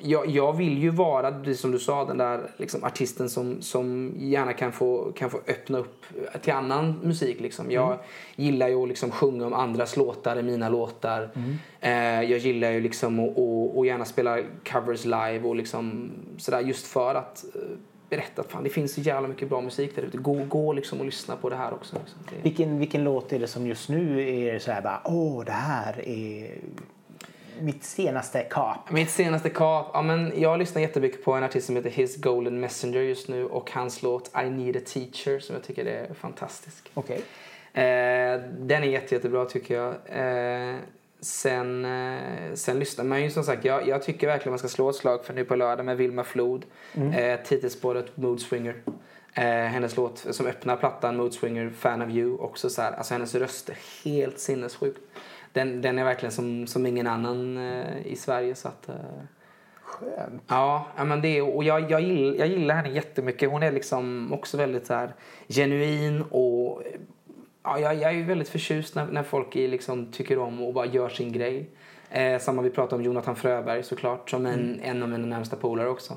[0.00, 4.12] jag, jag vill ju vara, precis som du sa, den där liksom, artisten som, som
[4.16, 6.04] gärna kan få, kan få öppna upp
[6.42, 7.40] till annan musik.
[7.40, 7.70] Liksom.
[7.70, 7.98] Jag
[8.36, 11.30] gillar ju att liksom, sjunga om andras låtar i mina låtar.
[11.80, 14.38] Eh, jag gillar ju liksom att och, och gärna spela
[14.72, 17.60] covers live och liksom sådär just för att eh,
[18.08, 20.18] berätta att fan, det finns så jävla mycket bra musik där ute.
[20.18, 21.96] Gå, gå liksom och lyssna på det här också.
[21.98, 22.20] Liksom.
[22.30, 25.52] Det, Vilken, vilken låt är det som just nu är så här bara, åh det
[25.52, 26.58] här är
[27.60, 28.90] mitt senaste kap?
[28.90, 32.60] Mitt senaste kap, ja men jag lyssnar jättemycket på en artist som heter His Golden
[32.60, 36.90] Messenger just nu och hans låt I Need A Teacher som jag tycker är fantastisk.
[36.94, 37.22] Okej.
[37.72, 39.94] Eh, den är jätte, jättebra tycker jag.
[40.06, 40.76] Eh,
[41.20, 44.90] sen, eh, sen lyssnar man ju som sagt, jag, jag tycker verkligen man ska slå
[44.90, 46.64] ett slag för nu på lördag med Vilma Flod.
[47.14, 48.82] Eh, titelspåret Mood Swinger.
[49.34, 52.38] Eh, hennes låt som öppnar plattan Mood Swinger, Fan of You.
[52.38, 54.96] Också så här, alltså hennes röst är helt sinnessjuk.
[55.52, 58.54] Den, den är verkligen som, som ingen annan eh, i Sverige.
[58.54, 58.94] Så att, eh,
[59.88, 60.42] Skönt.
[60.48, 63.50] Ja, ja, men det, och jag, jag, gillar, jag gillar henne jättemycket.
[63.50, 65.14] Hon är liksom också väldigt så här,
[65.48, 66.82] genuin och
[67.68, 70.86] ja, jag, jag är väldigt förtjust när, när folk är, liksom, tycker om och bara
[70.86, 71.70] gör sin grej.
[72.10, 75.88] Eh, samma vi pratade om Jonathan Fröberg såklart som en, en av mina närmsta polare
[75.88, 76.14] också.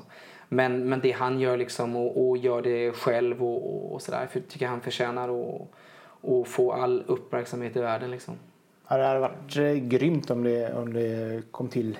[0.48, 4.26] Men, men det han gör liksom och, och gör det själv och, och, och sådär
[4.26, 5.74] för tycker han förtjänar och,
[6.04, 8.34] och få all uppmärksamhet i världen liksom.
[8.88, 11.98] Ja, det hade varit eh, grymt om det, om det kom till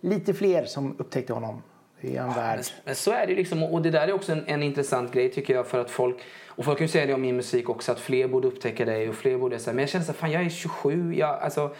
[0.00, 1.62] lite fler som upptäckte honom.
[2.02, 2.60] Är en värld.
[2.84, 3.62] Men så är det liksom.
[3.62, 6.64] Och det där är också en, en intressant grej tycker jag för att folk och
[6.64, 9.14] folk kan ju säga det om min musik också att fler borde upptäcka dig och
[9.14, 11.74] fler borde säga men jag känner så här, fan jag är 27, jag, alltså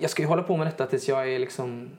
[0.00, 1.90] jag ska ju hålla på med detta tills jag är liksom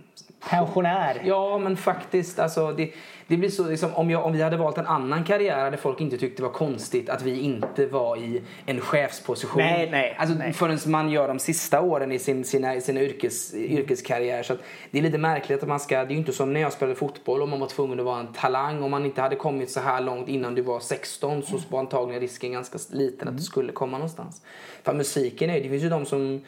[0.49, 1.21] Pensionär.
[1.25, 2.39] Ja, men faktiskt.
[2.39, 2.91] Alltså, det,
[3.27, 6.01] det blir så, liksom, om, jag, om vi hade valt en annan karriär hade folk
[6.01, 9.61] inte tyckt det var konstigt att vi inte var i en chefsposition.
[9.61, 10.53] Nej, nej, alltså, nej.
[10.53, 14.43] Förrän man gör de sista åren i sin sina, sina yrkes, yrkeskarriär.
[14.43, 14.59] Så att
[14.91, 15.97] det är lite märkligt att man ska...
[15.97, 18.19] Det är ju inte som när jag spelade fotboll och man var tvungen att vara
[18.19, 18.83] en talang.
[18.83, 22.21] Om man inte hade kommit så här långt innan du var 16 så var antagligen
[22.21, 24.41] risken ganska liten att du skulle komma någonstans.
[24.83, 26.41] För musiken är det finns ju de som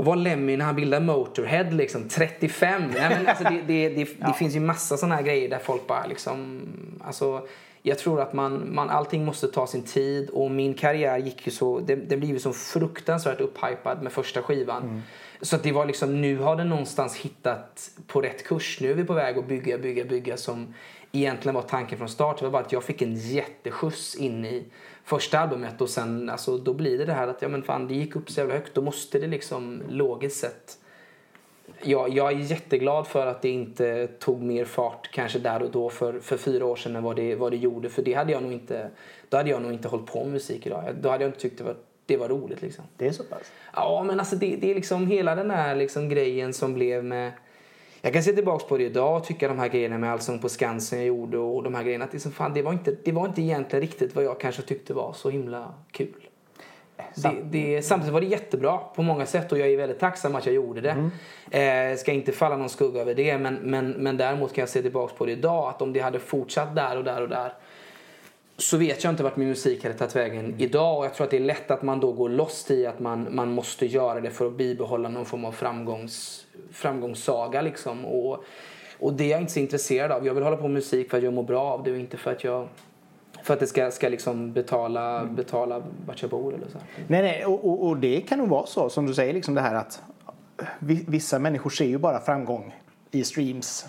[0.00, 2.82] och var Lemmy när han bildade Motorhead liksom, 35.
[2.94, 4.32] Nej, men alltså, det det, det, det Ja.
[4.32, 6.60] finns ju massa sådana här grejer där folk bara liksom,
[7.04, 7.46] alltså
[7.82, 11.52] jag tror att man, man, allting måste ta sin tid och min karriär gick ju
[11.52, 15.02] så, det, det blev ju så fruktansvärt upphypad med första skivan.
[15.40, 18.78] Så att det var liksom, nu har den någonstans hittat på rätt kurs.
[18.80, 20.74] Nu är vi på väg att bygga, bygga, bygga som
[21.12, 22.38] egentligen var tanken från start.
[22.38, 24.64] Det var bara att jag fick en jätteskjuts in i
[25.10, 27.94] första albumet och sen alltså, då blir det det här att ja men fan det
[27.94, 28.74] gick upp så jävla högt.
[28.74, 30.78] Då måste det liksom logiskt sett
[31.82, 35.90] jag, jag är jätteglad för att det inte tog mer fart kanske där och då
[35.90, 37.88] för, för fyra år sedan än vad det, vad det gjorde.
[37.88, 38.90] För det hade jag nog inte,
[39.28, 40.94] då hade jag nog inte hållit på med musik idag.
[41.00, 42.84] Då hade jag inte tyckt det var, det var roligt liksom.
[42.96, 43.52] Det är så pass.
[43.74, 47.32] Ja, men alltså det, det är liksom hela den här liksom grejen som blev med...
[48.02, 50.48] Jag kan se tillbaka på det idag och tycka de här grejerna med Allsång på
[50.48, 52.04] Skansen jag gjorde och de här grejerna.
[52.04, 54.40] Att det, är som fan, det, var inte, det var inte egentligen riktigt vad jag
[54.40, 56.26] kanske tyckte var så himla kul.
[57.14, 60.46] Det, det, samtidigt var det jättebra på många sätt och jag är väldigt tacksam att
[60.46, 61.10] jag gjorde det.
[61.58, 64.82] Eh, ska inte falla någon skugga över det men, men, men däremot kan jag se
[64.82, 67.52] tillbaka på det idag att om det hade fortsatt där och där och där
[68.60, 71.30] så vet jag inte vart min musik hade tagit vägen idag och jag tror att
[71.30, 74.30] det är lätt att man då går loss i att man, man måste göra det
[74.30, 78.04] för att bibehålla någon form av framgångs, framgångssaga liksom.
[78.04, 78.44] Och,
[78.98, 80.26] och det är jag inte så intresserad av.
[80.26, 82.16] Jag vill hålla på med musik för att jag mår bra av det och inte
[82.16, 82.68] för att jag
[83.42, 86.78] för att det ska, ska liksom betala, betala vart jag bor eller så.
[87.08, 89.60] Nej, nej, och, och, och det kan nog vara så som du säger, liksom det
[89.60, 90.02] här att
[90.78, 92.74] vi- vissa människor ser ju bara framgång
[93.10, 93.86] i streams.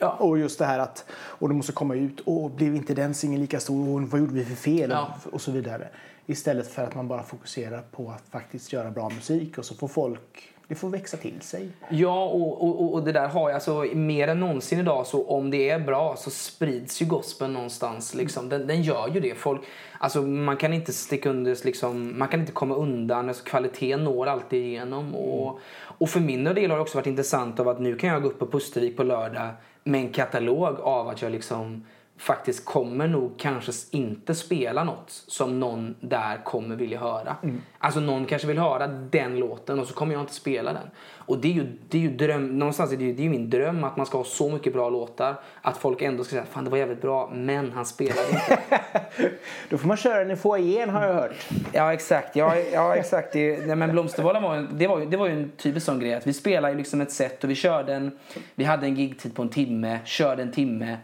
[0.00, 0.10] Ja.
[0.10, 3.40] Och just det här att och det måste komma ut och blev inte den singeln
[3.40, 5.14] lika stor och vad gjorde vi för fel Ja.
[5.32, 5.88] och, så vidare.
[6.26, 9.88] Istället för att man bara fokuserar på att faktiskt göra bra musik och så får
[9.88, 11.68] folk, det får växa till sig.
[11.88, 15.06] Ja, och, och, och det där har jag alltså mer än någonsin idag.
[15.06, 18.14] Så om det är bra så sprids ju gospeln någonstans.
[18.14, 18.48] Liksom.
[18.48, 19.34] Den, den gör ju det.
[19.34, 19.60] Folk,
[19.98, 23.28] alltså, man kan inte sticka under, liksom, man kan inte komma undan.
[23.28, 25.14] Alltså, kvaliteten når alltid igenom.
[25.14, 25.58] Och,
[25.98, 28.28] och för min del har det också varit intressant av att nu kan jag gå
[28.28, 29.48] upp på Pustervik på lördag
[29.84, 31.84] med en katalog av att jag liksom
[32.20, 37.36] faktiskt kommer nog kanske inte spela något som någon där kommer vilja höra.
[37.78, 40.86] Alltså någon kanske vill höra den låten och så kommer jag inte spela den.
[41.30, 43.30] Och det är ju, det är ju dröm, någonstans är det, ju, det är ju
[43.30, 46.44] min dröm att man ska ha så mycket bra låtar att folk ändå ska säga
[46.44, 48.58] fan det var jävligt bra men han spelade inte.
[49.68, 51.46] Då får man köra den i foajén har jag hört.
[51.72, 53.32] Ja exakt, ja, ja, exakt.
[53.32, 56.26] Det, nej, men Blomsterbollen var, det var, det var ju en typisk sån grej att
[56.26, 58.18] vi spelade ju liksom ett set och vi körde en,
[58.54, 60.98] vi hade en gigtid på en timme, körde en timme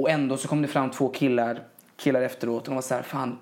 [0.00, 1.62] och ändå så kom det fram två killar,
[1.96, 3.38] killar efteråt och de var så här, fan,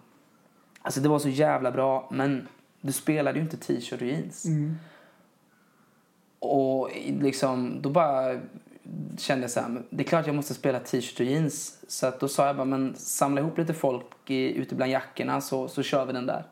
[0.83, 2.49] alltså det var så jävla bra men
[2.81, 4.45] du spelade ju inte t-shirt och jeans.
[6.39, 6.91] Och
[7.21, 8.41] liksom, då bara
[9.17, 11.79] kände jag så här, det är klart jag måste spela t-shirt och jeans.
[11.89, 15.41] Så att då sa jag bara, men samla ihop lite folk i, ute bland jackorna
[15.41, 16.45] så, så kör vi den där.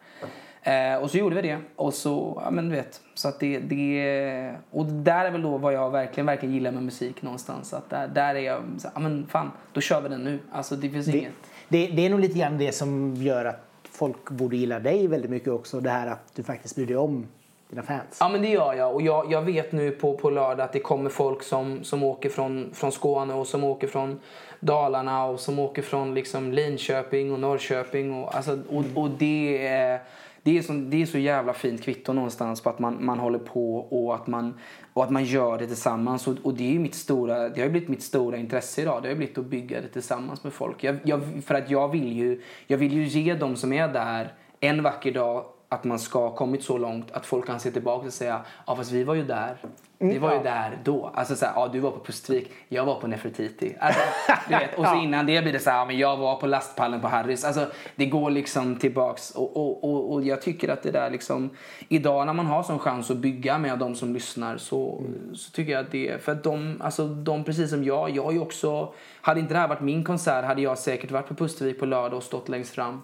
[0.67, 1.59] Eh, och så gjorde vi det.
[1.77, 3.01] Och så, ja men du vet.
[3.15, 6.83] Så att det, det, och där är väl då vad jag verkligen, verkligen gillar med
[6.83, 7.75] musik någonstans.
[7.75, 10.39] Att där, där är jag, så, ja men fan, då kör vi den nu.
[10.53, 11.33] Alltså det finns Det, inget.
[11.69, 13.61] det, det är nog lite grann det som gör att
[13.91, 15.81] folk borde gilla dig väldigt mycket också.
[15.81, 17.27] Det här att du faktiskt bryr dig om
[17.71, 18.17] dina fans.
[18.21, 20.81] Ja men det gör jag och jag, jag vet nu på, på lördag att det
[20.81, 24.21] kommer folk som, som åker från, från Skåne och som åker från
[24.61, 30.01] Dalarna och som åker från liksom Linköping och Norrköping och, alltså, och, och det är
[30.47, 33.39] det är, så, det är så jävla fint kvitto någonstans på att man, man håller
[33.39, 34.59] på och att man,
[34.93, 36.27] och att man gör det tillsammans.
[36.27, 39.03] Och, och det, är mitt stora, det har ju blivit mitt stora intresse idag.
[39.03, 40.85] Det har ju blivit att bygga det tillsammans med folk.
[40.85, 44.33] Jag, jag, för att jag vill, ju, jag vill ju ge dem som är där
[44.61, 48.07] en vacker dag att man ska ha kommit så långt att folk kan se tillbaka
[48.07, 49.57] och säga ja fast vi var ju där.
[49.99, 50.43] Vi var ju ja.
[50.43, 51.11] där då.
[51.15, 53.77] Alltså såhär, ja du var på Pustervik, jag var på Nefertiti.
[53.81, 54.01] Alltså,
[54.49, 57.01] du vet, och så innan det blir det såhär, ja, men jag var på lastpallen
[57.01, 57.45] på Harrys.
[57.45, 57.67] Alltså
[57.97, 61.51] det går liksom tillbaks och, och, och, och jag tycker att det där liksom,
[61.89, 65.03] idag när man har sån chans att bygga med de som lyssnar så,
[65.35, 68.41] så tycker jag att det, för att de, alltså de precis som jag, jag ju
[68.41, 71.87] också, hade inte det här varit min konsert hade jag säkert varit på Pustervik på
[71.87, 73.03] lördag och stått längst fram.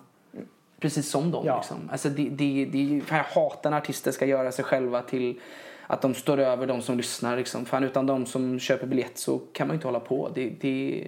[0.80, 1.46] Precis som dem.
[1.46, 1.56] Ja.
[1.56, 1.76] Liksom.
[1.92, 5.40] Alltså det, det, det, jag hatar när artister ska göra sig själva till
[5.86, 7.36] att de står över de som lyssnar.
[7.36, 7.64] Liksom.
[7.64, 10.30] Fan, utan de som köper biljett så kan man inte hålla på.
[10.34, 11.04] Det, det...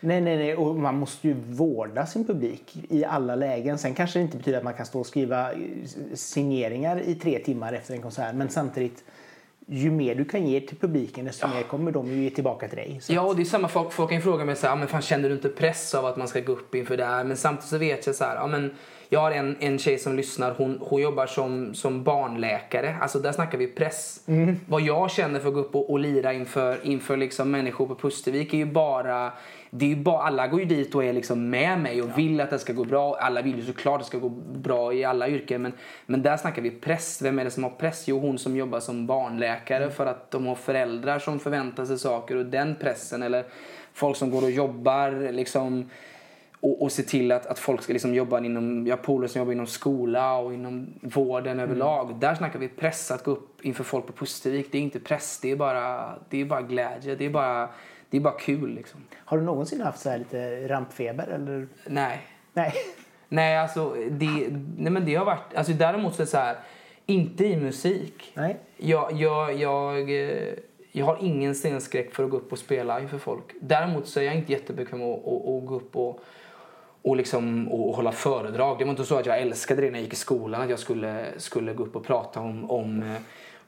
[0.00, 0.54] Nej, nej, nej.
[0.54, 3.78] Och man måste ju vårda sin publik i alla lägen.
[3.78, 5.50] Sen kanske det inte betyder att man kan stå och skriva
[6.14, 8.34] signeringar i tre timmar efter en konsert.
[8.34, 9.04] Men samtidigt
[9.66, 11.54] ju mer du kan ge till publiken desto ja.
[11.54, 13.00] mer kommer de ju ge tillbaka till dig.
[13.08, 13.68] ja, och det är samma.
[13.68, 16.16] Folk, folk kan fråga mig så här, men fan, känner du inte press av att
[16.16, 17.24] man ska gå upp inför det här?
[17.24, 18.74] Men samtidigt så vet jag så här, ja, men
[19.14, 22.96] jag har en, en tjej som lyssnar, hon, hon jobbar som, som barnläkare.
[23.00, 24.20] Alltså där snackar vi press.
[24.26, 24.56] Mm.
[24.66, 27.94] Vad jag känner för att gå upp och, och lira inför, inför liksom människor på
[27.94, 29.32] Pustervik är ju bara
[29.70, 32.12] det är bara, alla går ju dit och är liksom med mig och ja.
[32.16, 33.16] vill att det ska gå bra.
[33.20, 35.62] Alla vill ju såklart att det ska gå bra i alla yrken.
[35.62, 35.72] Men,
[36.06, 37.22] men där snackar vi press.
[37.22, 38.04] Vem är det som har press?
[38.06, 39.94] Jo, hon som jobbar som barnläkare mm.
[39.94, 42.36] för att de har föräldrar som förväntar sig saker.
[42.36, 43.44] Och den pressen, eller
[43.92, 45.90] folk som går och jobbar liksom
[46.64, 49.52] och, och se till att, att folk ska liksom jobba inom, jag har som jobbar
[49.52, 51.64] inom skola och inom vården mm.
[51.64, 52.16] överlag.
[52.20, 54.72] Där snackar vi press, att gå upp inför folk på Pustervik.
[54.72, 57.14] Det är inte press, det är bara, det är bara glädje.
[57.14, 57.68] Det är bara
[58.10, 59.00] det är bara kul liksom.
[59.16, 61.68] Har du någonsin haft så här lite rampfeber eller?
[61.86, 62.22] Nej.
[62.52, 62.72] Nej.
[63.28, 64.26] Nej, alltså det,
[64.78, 66.56] nej men det har varit, alltså däremot så är det så här,
[67.06, 68.32] inte i musik.
[68.34, 68.56] Nej.
[68.76, 70.10] Jag, jag, jag,
[70.92, 73.44] jag har ingen scenskräck för att gå upp och spela inför folk.
[73.60, 76.20] Däremot så är jag inte jättebekväm att, att, att gå upp och
[77.04, 78.78] och, liksom, och hålla föredrag.
[78.78, 80.78] Det var inte så att jag älskade det när jag gick i skolan, att jag
[80.78, 83.04] skulle, skulle gå upp och prata om, om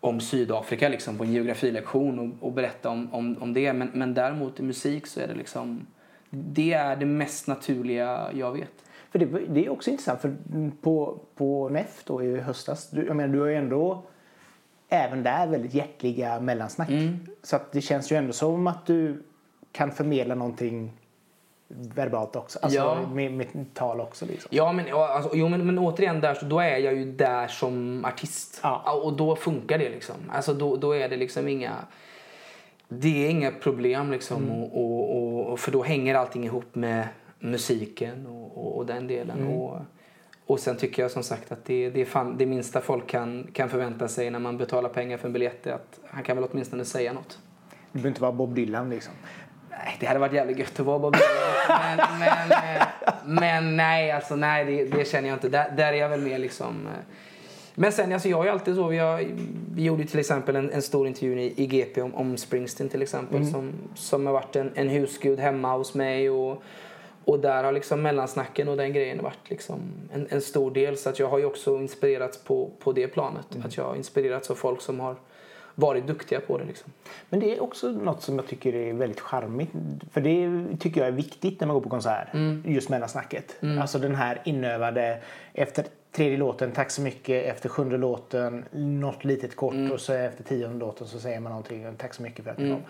[0.01, 3.73] om Sydafrika liksom, på en geografilektion och, och berätta om, om, om det.
[3.73, 5.87] Men, men däremot i musik så är det liksom,
[6.31, 8.85] det är det mest naturliga jag vet.
[9.11, 10.37] För det, det är också intressant, för
[10.81, 14.03] på, på NEF då i höstas, du, jag menar, du har ju ändå
[14.89, 16.89] även där väldigt hjärtliga mellansnack.
[16.89, 17.19] Mm.
[17.43, 19.23] Så att det känns ju ändå som att du
[19.73, 20.93] kan förmedla någonting
[21.69, 22.59] verbalt också.
[22.63, 23.09] Alltså ja.
[23.09, 24.27] med, med tal också.
[24.27, 24.49] Liksom.
[24.53, 28.05] Ja, men, alltså, jo, men, men återigen, där, så då är jag ju där som
[28.05, 28.61] artist.
[28.63, 29.01] Ja.
[29.05, 30.17] Och då funkar det liksom.
[30.33, 31.75] Alltså då, då är det liksom inga...
[32.89, 34.45] Det är inga problem liksom.
[34.45, 34.63] Mm.
[34.63, 37.09] Och, och, och, för då hänger allting ihop med
[37.39, 39.39] musiken och, och den delen.
[39.39, 39.53] Mm.
[39.53, 39.79] Och,
[40.47, 43.51] och sen tycker jag som sagt att det, det är fan, det minsta folk kan,
[43.53, 46.49] kan förvänta sig när man betalar pengar för en biljett är att han kan väl
[46.51, 47.39] åtminstone säga något.
[47.71, 49.15] Det behöver inte vara Bob Dylan liksom.
[49.85, 51.17] Nej, det hade varit jävligt gött att vara Bob
[51.69, 52.87] men, men, eh,
[53.25, 55.49] men, nej, alltså nej, det, det, känner jag inte.
[55.49, 56.87] Där, där är jag väl mer liksom...
[56.87, 57.15] Eh.
[57.79, 58.93] Men sen, alltså jag är alltid så.
[58.93, 59.27] Jag,
[59.75, 63.03] vi gjorde till exempel en, en stor intervju i, i GP om, om Springsteen till
[63.03, 63.37] exempel.
[63.37, 63.53] Mm.
[63.53, 66.31] Som, som har varit en, en husgud hemma hos mig.
[66.31, 66.63] Och,
[67.25, 69.81] och där har liksom mellansnacken och den grejen varit liksom
[70.13, 70.97] en, en stor del.
[70.97, 73.55] Så att jag har ju också inspirerats på, på det planet.
[73.55, 73.67] Mm.
[73.67, 75.17] Att jag har inspirerats av folk som har
[75.79, 76.65] varit duktiga på det.
[76.65, 76.93] Liksom.
[77.29, 79.71] Men det är också något som jag tycker är väldigt charmigt.
[80.13, 82.35] För det tycker jag är viktigt när man går på konsert.
[82.35, 82.63] Mm.
[82.67, 83.57] Just mellansnacket.
[83.63, 83.79] Mm.
[83.83, 85.23] Alltså den här inövade
[85.53, 87.45] efter tredje låten, tack så mycket.
[87.45, 89.93] Efter sjunde låten, något litet kort mm.
[89.93, 91.87] och så efter tionde låten så säger man någonting.
[91.97, 92.77] Tack så mycket för att ni mm.
[92.77, 92.85] kom.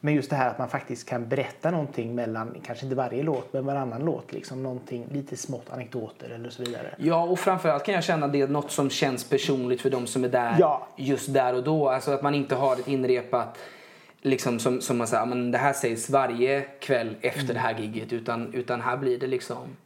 [0.00, 3.52] Men just det här att man faktiskt kan berätta någonting mellan, kanske inte varje låt,
[3.52, 4.32] men varannan låt.
[4.32, 6.94] Liksom någonting, lite smått anekdoter eller så vidare.
[6.98, 10.24] Ja, och framförallt kan jag känna det är något som känns personligt för de som
[10.24, 10.86] är där ja.
[10.96, 11.88] just där och då.
[11.88, 13.58] Alltså att man inte har ett inrepat
[14.22, 17.54] liksom som, som man säger, men det här sägs varje kväll efter mm.
[17.54, 19.76] det här gigget utan, utan här blir det liksom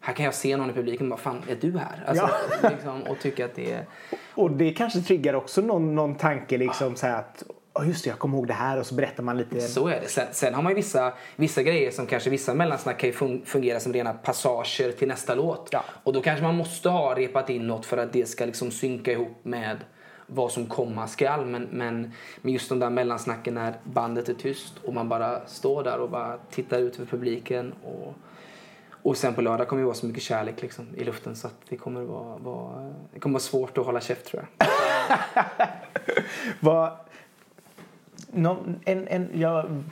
[0.00, 2.04] här kan jag se någon i publiken och bara, fan är du här?
[2.06, 2.28] Alltså,
[2.62, 2.70] ja.
[2.70, 3.86] liksom, och tycka att det är...
[4.34, 7.42] Och det kanske triggar också någon, någon tanke liksom så att
[7.74, 9.60] oh just det, jag kommer ihåg det här och så berättar man lite.
[9.60, 10.08] Så är det.
[10.08, 13.92] Sen, sen har man ju vissa, vissa grejer som kanske vissa mellansnack kan fungera som
[13.92, 15.68] rena passager till nästa låt.
[15.72, 15.84] Ja.
[16.02, 19.12] Och då kanske man måste ha repat in något för att det ska liksom synka
[19.12, 19.76] ihop med
[20.26, 21.46] vad som komma skall.
[21.46, 22.12] Men, men,
[22.42, 26.10] men just de där mellansnacken när bandet är tyst och man bara står där och
[26.10, 27.74] bara tittar ut för publiken.
[27.84, 28.14] Och,
[29.02, 31.76] och sen på lördag kommer det vara så mycket kärlek liksom, i luften så det
[31.76, 34.68] kommer vara, vara, det kommer vara svårt att hålla käft tror jag.
[36.60, 36.92] Vad
[38.32, 39.84] någon, en, en, jag,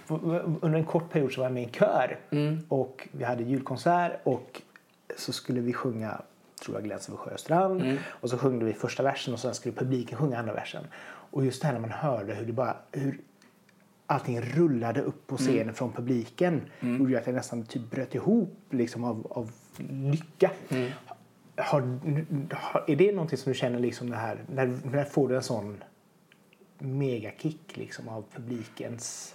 [0.61, 2.59] under en kort period så var jag med i en kör mm.
[2.69, 4.63] och vi hade julkonsert och
[5.17, 6.23] så skulle vi sjunga
[6.63, 7.97] tror jag Gläds över sjö och strand mm.
[8.07, 10.85] och så sjöng vi första versen och sen skulle publiken sjunga andra versen.
[11.31, 13.21] Och just det här när man hörde hur det bara hur
[14.07, 15.75] allting rullade upp på scenen mm.
[15.75, 17.01] från publiken mm.
[17.01, 19.51] gjorde att jag nästan typ bröt ihop liksom av, av
[19.89, 20.51] lycka.
[20.69, 20.91] Mm.
[21.57, 21.81] Har,
[22.87, 25.85] är det någonting som du känner liksom det här, när, när får du en sån
[26.79, 29.35] megakick liksom av publikens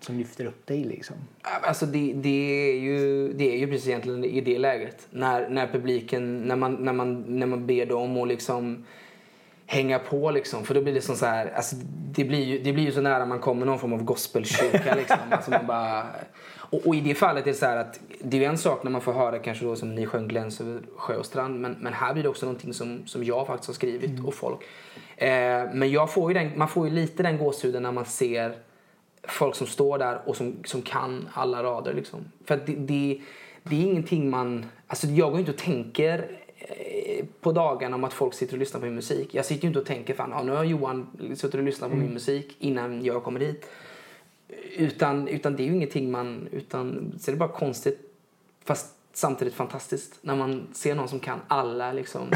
[0.00, 1.16] som lyfter upp dig liksom?
[1.42, 5.08] Alltså det, det, är ju, det är ju precis egentligen i det läget.
[5.10, 8.84] När, när publiken, när man, när, man, när man ber dem att liksom
[9.70, 10.64] hänga på liksom.
[10.64, 11.76] För då blir det som så här, alltså,
[12.10, 15.16] det, blir ju, det blir ju så nära man kommer någon form av gospelkyrka liksom.
[15.30, 16.06] alltså, man bara,
[16.56, 18.90] och, och, i det fallet är det så här att det är en sak när
[18.90, 21.60] man får höra kanske då som ni sjöng Gläns över sjö och strand.
[21.60, 24.26] Men, men här blir det också någonting som, som jag faktiskt har skrivit mm.
[24.26, 24.60] och folk.
[25.16, 28.56] Eh, men jag får ju den, man får ju lite den gåshuden när man ser
[29.22, 32.32] folk som står där och som, som kan alla rader liksom.
[32.44, 33.20] För det, det,
[33.62, 37.07] det är ingenting man, alltså jag går inte och tänker Eh,
[37.40, 39.34] på dagarna om att folk sitter och lyssnar på min musik.
[39.34, 41.94] Jag sitter ju inte och tänker fan, ja, nu har Johan suttit och lyssnat på
[41.94, 42.06] mm.
[42.06, 43.70] min musik innan jag kommer dit.
[44.76, 48.00] Utan, utan det är ju ingenting man, utan så är det bara konstigt
[48.64, 52.22] fast samtidigt fantastiskt när man ser någon som kan alla liksom.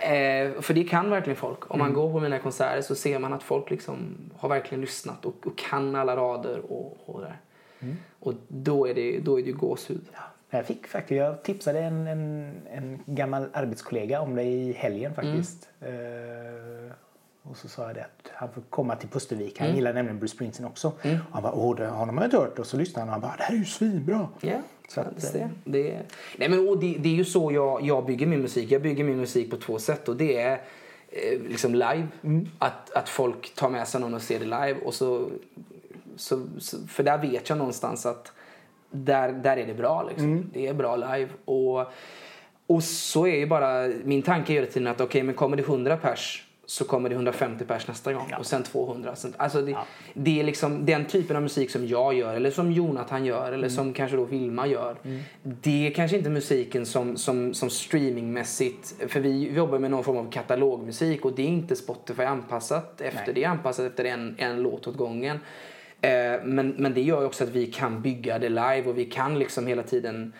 [0.00, 1.70] eh, för det kan verkligen folk.
[1.70, 2.00] Om man mm.
[2.00, 3.96] går på mina konserter så ser man att folk liksom
[4.36, 7.40] har verkligen lyssnat och, och kan alla rader och, och där.
[7.80, 7.96] Mm.
[8.20, 10.04] Och då är det, då är det ju gåshud.
[10.12, 10.18] Ja.
[10.50, 15.68] Jag fick faktiskt, jag tipsade en, en, en gammal arbetskollega om det i helgen faktiskt.
[15.80, 16.90] Mm.
[17.42, 19.58] Och så sa jag det att han får komma till Pustervik.
[19.58, 19.76] Han mm.
[19.76, 20.92] gillar nämligen Bruce Springsteen också.
[21.02, 21.18] Mm.
[21.32, 22.58] Han bara, åh det har man inte hört.
[22.58, 24.28] Och så lyssnade han och han bara, det här är ju svinbra.
[24.42, 24.60] Yeah.
[24.88, 26.02] Så att, det, det,
[26.38, 28.70] nej men, och det, det är ju så jag, jag bygger min musik.
[28.70, 30.08] Jag bygger min musik på två sätt.
[30.08, 30.60] Och det är
[31.08, 32.06] eh, liksom live.
[32.22, 32.48] Mm.
[32.58, 34.76] Att, att folk tar med sig någon och ser det live.
[34.84, 35.30] Och så,
[36.16, 38.32] så, så, för där vet jag någonstans att
[38.90, 40.02] där, där är det bra.
[40.02, 40.24] Liksom.
[40.24, 40.50] Mm.
[40.52, 41.28] Det är bra live.
[41.44, 41.92] Och,
[42.66, 45.56] och så är ju bara, min tanke är hela tiden att okej, okay, men kommer
[45.56, 48.38] det 100 pers så kommer det 150 pers nästa gång ja.
[48.38, 49.14] och sen 200.
[49.36, 49.84] Alltså det, ja.
[50.14, 53.56] det, är liksom den typen av musik som jag gör eller som Jonathan gör eller
[53.56, 53.70] mm.
[53.70, 54.96] som kanske då Vilma gör.
[55.04, 55.20] Mm.
[55.42, 60.16] Det är kanske inte musiken som, som, som streamingmässigt, för vi jobbar med någon form
[60.16, 63.22] av katalogmusik och det är inte Spotify anpassat efter.
[63.26, 63.34] Nej.
[63.34, 65.38] Det är anpassat efter en, en låt åt gången.
[66.00, 69.38] Eh, men, men det gör också att vi kan bygga det live och vi kan
[69.38, 70.32] liksom hela tiden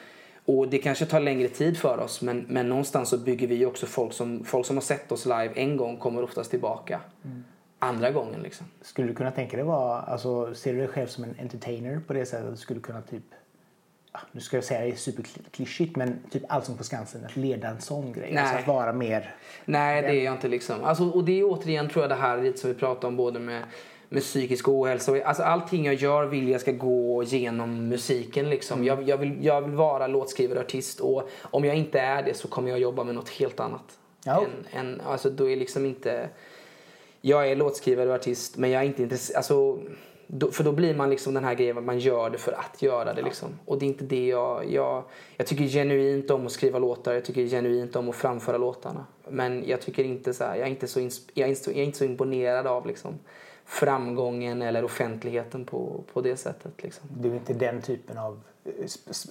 [0.45, 3.87] och det kanske tar längre tid för oss men, men någonstans så bygger vi också
[3.87, 7.01] folk som, folk som har sett oss live en gång kommer oftast tillbaka.
[7.25, 7.45] Mm.
[7.79, 8.67] Andra gången liksom.
[8.81, 12.13] Skulle du kunna tänka dig vara, alltså ser du dig själv som en entertainer på
[12.13, 13.25] det sättet du skulle kunna typ
[14.33, 17.81] nu ska jag säga det är superklyschigt men typ Allsång på Skansen, att leda en
[17.81, 18.31] sån grej.
[18.33, 18.43] Nej.
[18.43, 19.35] Alltså att vara mer...
[19.65, 20.85] Nej, det är jag inte liksom.
[20.85, 23.41] Alltså, och det är återigen tror jag det här lite som vi pratade om både
[23.41, 23.63] med
[24.09, 25.25] med psykisk ohälsa.
[25.25, 28.51] Alltså allting jag gör vill jag ska gå genom musiken.
[28.51, 28.85] Liksom.
[28.85, 32.49] Jag, jag, vill, jag vill vara låtskrivare artist och om jag inte är det så
[32.49, 33.99] kommer jag jobba med något helt annat.
[34.25, 34.45] Ja.
[34.73, 36.29] Än, än, alltså då är liksom inte...
[37.21, 39.37] Jag är låtskrivare och artist men jag är inte intresserad.
[39.37, 39.79] Alltså,
[40.27, 42.83] då, för då blir man liksom den här grejen att man gör det för att
[42.83, 43.23] göra det.
[43.23, 43.49] Liksom.
[43.65, 45.05] Och det är inte det jag, jag...
[45.37, 49.07] Jag tycker genuint om att skriva låtar, jag tycker genuint om att framföra låtarna.
[49.29, 51.01] Men jag tycker inte så här, jag är inte så,
[51.35, 53.19] jag är inte så, jag är inte så imponerad av liksom
[53.69, 56.73] framgången eller offentligheten på, på det sättet.
[56.83, 57.09] Liksom.
[57.21, 58.87] Du är inte den typen av eh,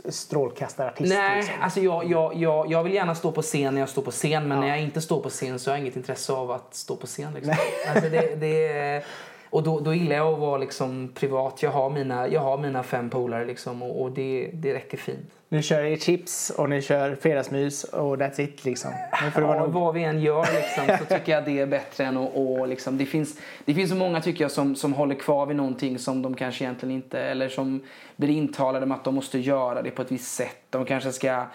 [0.09, 1.13] strålkastarartist?
[1.13, 1.55] Nej, liksom.
[1.61, 4.47] alltså jag, jag, jag, jag vill gärna stå på scen när jag står på scen
[4.47, 4.61] men ja.
[4.61, 7.07] när jag inte står på scen så har jag inget intresse av att stå på
[7.07, 7.33] scen.
[7.33, 7.53] Liksom.
[7.89, 9.03] Alltså det, det,
[9.49, 11.63] och då, då gillar jag att vara liksom privat.
[11.63, 15.31] Jag har mina, jag har mina fem polare liksom, och, och det, det räcker fint.
[15.49, 18.91] Ni kör er chips och ni kör fredagsmys och that's it liksom.
[19.33, 19.73] får ja, nog...
[19.73, 22.97] Vad vi än gör liksom, så tycker jag det är bättre än att och liksom,
[22.97, 26.21] det, finns, det finns så många tycker jag som, som håller kvar vid någonting som
[26.21, 27.83] de kanske egentligen inte eller som
[28.15, 30.61] blir intalade med att de måste göra det på ett visst sätt.
[30.69, 31.45] De kanske ska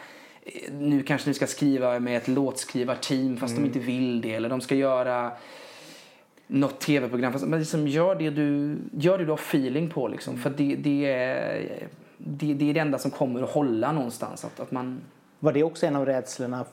[0.72, 3.62] nu kanske ni ska skriva med ett låtskrivarteam fast mm.
[3.62, 5.32] de inte vill det eller de ska göra
[6.46, 7.34] något tv-program.
[7.46, 10.08] Men liksom, gör, det du, gör det du har feeling på.
[10.08, 10.38] Liksom.
[10.38, 11.88] För det, det, är,
[12.24, 14.44] det, det är det enda som kommer att hålla någonstans.
[14.44, 15.00] Att, att man...
[15.38, 16.64] Var det också en av rädslorna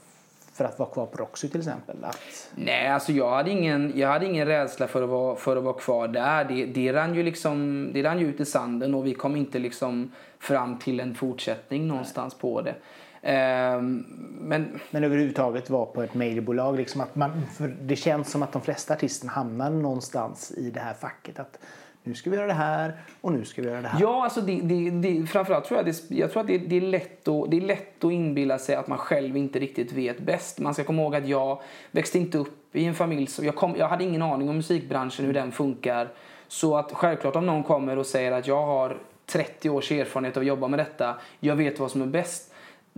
[0.53, 1.95] för att vara kvar på Roxy till exempel?
[2.03, 2.49] Att...
[2.55, 5.73] Nej, alltså jag hade ingen, jag hade ingen rädsla för att vara, för att vara
[5.73, 6.45] kvar där.
[6.45, 9.59] Det, det, rann ju liksom, det rann ju ut i sanden och vi kom inte
[9.59, 12.41] liksom fram till en fortsättning någonstans Nej.
[12.41, 12.75] på det.
[13.21, 14.05] Ehm,
[14.39, 16.77] men, men överhuvudtaget vara på ett mediebolag.
[16.77, 20.79] Liksom att man, för det känns som att de flesta artisterna hamnar någonstans i det
[20.79, 21.39] här facket.
[21.39, 21.59] Att
[22.03, 24.01] nu ska vi göra det här och nu ska vi göra det här.
[24.01, 26.81] Ja, alltså det, det, det, framförallt tror jag, det, jag tror att det, det, är
[26.81, 30.59] lätt att, det är lätt att inbilla sig att man själv inte riktigt vet bäst.
[30.59, 33.75] Man ska komma ihåg att jag växte inte upp i en familj som, jag, kom,
[33.77, 36.09] jag hade ingen aning om musikbranschen, hur den funkar.
[36.47, 40.41] Så att självklart om någon kommer och säger att jag har 30 års erfarenhet av
[40.41, 42.48] att jobba med detta, jag vet vad som är bäst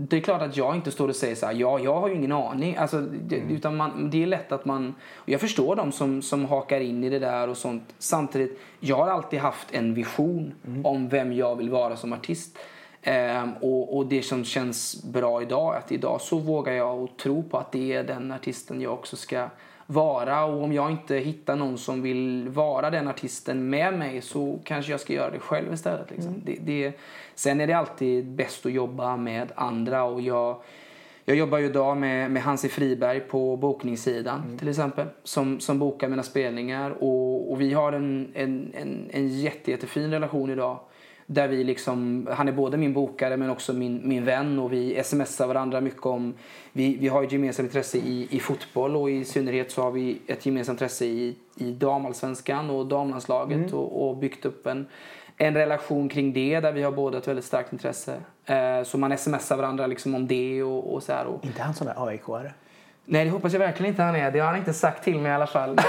[0.10, 2.16] det är klart att jag inte står och säger så här, ja, jag har ju
[2.16, 2.76] ingen aning.
[2.76, 3.56] Alltså, det, mm.
[3.56, 4.96] utan man, det är lätt att man,
[5.26, 7.84] jag förstår dem som, som hakar in i det där och sånt.
[8.00, 10.86] Samtidigt, jag har alltid haft en vision mm.
[10.86, 12.58] om vem jag vill vara som artist.
[13.02, 17.44] Ehm, och, och det som känns bra idag, att idag så vågar jag och tro
[17.44, 19.48] på att det är den artisten jag också ska
[19.92, 24.60] vara och om jag inte hittar någon som vill vara den artisten med mig så
[24.64, 26.12] kanske jag ska göra det själv istället.
[26.12, 26.34] Liksom.
[26.34, 26.42] Mm.
[26.46, 27.00] Det, det,
[27.36, 30.62] sen är det alltid bäst att jobba med andra och jag,
[31.26, 34.58] Jag jobbar ju idag med, med Hansi Friberg på bokningssidan Mm.
[34.58, 35.08] till exempel.
[35.24, 36.92] Som, som bokar mina spelningar.
[36.92, 40.80] Och, och vi har en, en, en, en jätte, jättefin relation idag.
[41.34, 45.04] Där vi liksom, han är både min bokare men också min, min vän och vi
[45.04, 46.34] smsar varandra mycket om...
[46.72, 50.22] Vi, vi har ett gemensamt intresse i, i fotboll och i synnerhet så har vi
[50.28, 54.88] ett gemensamt intresse i, i damallsvenskan och damlandslaget och, och byggt upp en,
[55.38, 58.16] en relation kring det där vi har båda ett väldigt starkt intresse.
[58.46, 61.26] Eh, så man smsar varandra liksom om det och, och så här.
[61.26, 62.52] Och, Inte han sån där AIK-are?
[63.06, 64.32] Nej, det hoppas jag verkligen inte han är.
[64.32, 65.80] Det har han inte sagt till mig i alla fall.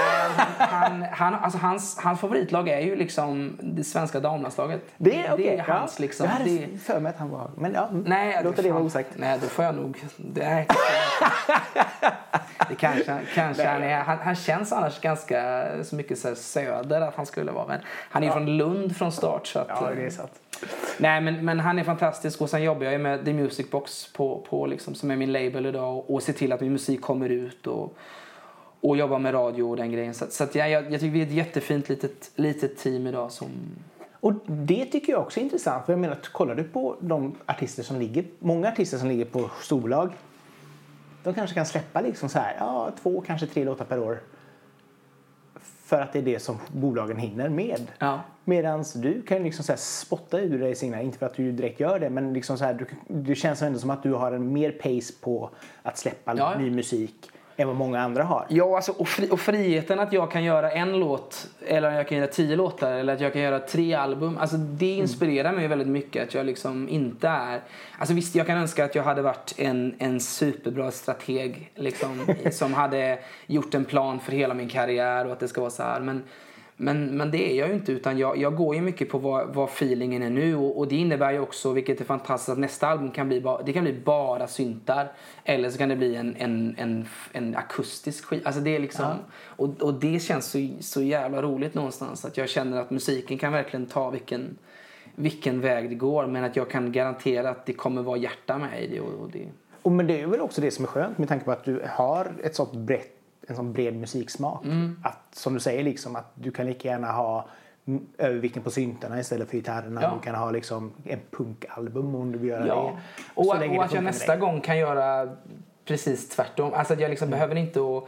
[0.57, 4.81] Han, han, alltså hans, hans favoritlag är ju liksom det svenska damlandslaget.
[4.97, 5.45] Det är okej.
[5.45, 6.25] det är hans liksom.
[6.25, 7.51] Jag hade Det, för mig att han var...
[7.57, 9.09] Men ja, nej, låter det vara osagt.
[9.15, 10.03] Nej, då får jag nog...
[10.17, 10.67] Nej.
[12.69, 13.99] Det kanske, kanske han är.
[13.99, 17.67] Han, han känns annars ganska så mycket så söder att han skulle vara.
[17.67, 19.47] Men han är ju från Lund från start.
[19.47, 20.31] Så att, Ja, det är eh, sant.
[20.97, 24.45] Nej, men, men han är fantastisk och sen jobbar jag med The Music Box på,
[24.49, 27.29] på liksom, som är min label idag och, och ser till att min musik kommer
[27.29, 27.97] ut och,
[28.81, 30.13] och jobbar med radio och den grejen.
[30.13, 33.31] Så, så att jag, jag, jag tycker vi är ett jättefint litet, litet team idag
[33.31, 33.47] som...
[34.11, 35.85] Och det tycker jag också är intressant.
[35.85, 39.51] För jag menar, kollar du på de artister som ligger, många artister som ligger på
[39.61, 40.09] storlag,
[41.23, 44.19] De kanske kan släppa liksom så här, ja, två, kanske tre låtar per år.
[45.83, 47.81] För att det är det som bolagen hinner med.
[47.99, 48.21] Ja.
[48.45, 51.99] Medan du kan liksom så spotta ur dig sina, inte för att du direkt gör
[51.99, 54.71] det, men liksom så här, du, du känns ändå som att du har en mer
[54.71, 55.49] pace på
[55.83, 56.57] att släppa Ja.
[56.59, 58.45] ny musik än vad många andra har.
[58.49, 62.17] Ja, alltså, och, fri, och friheten att jag kan göra en låt eller jag kan
[62.17, 64.37] göra tio låtar eller att jag kan göra tre album.
[64.37, 67.61] Alltså, det inspirerar mig väldigt mycket att jag liksom inte är...
[67.99, 72.73] Alltså, visst, jag kan önska att jag hade varit en, en superbra strateg liksom, som
[72.73, 75.99] hade gjort en plan för hela min karriär och att det ska vara så här.
[75.99, 76.23] Men,
[76.83, 79.53] men, men det är jag ju inte utan jag, jag går ju mycket på vad,
[79.53, 82.87] vad feelingen är nu och, och det innebär ju också, vilket är fantastiskt, att nästa
[82.87, 85.11] album kan bli, ba, det kan bli bara syntar
[85.43, 88.45] eller så kan det bli en, en, en, en akustisk skiva.
[88.45, 89.05] Alltså det är liksom,
[89.43, 93.53] och, och det känns så, så jävla roligt någonstans att jag känner att musiken kan
[93.53, 94.57] verkligen ta vilken,
[95.15, 98.83] vilken väg det går men att jag kan garantera att det kommer vara hjärta med
[98.83, 98.99] i det.
[98.99, 99.47] Och, och det
[99.81, 101.81] Och men det är väl också det som är skönt med tanke på att du
[101.89, 103.12] har ett sånt brett,
[103.47, 104.65] en sån bred musiksmak.
[104.65, 104.99] Mm.
[105.03, 107.47] Att, som du säger, liksom, att du kan lika gärna ha
[107.85, 110.01] mm, övervikten på syntarna istället för gitarrerna.
[110.01, 110.13] Ja.
[110.15, 113.41] Du kan ha liksom en punkalbum om du vill göra Ja, det.
[113.41, 115.29] och, det och att jag nästa gång kan göra
[115.85, 116.73] precis tvärtom.
[116.73, 118.03] Alltså att jag liksom behöver inte att,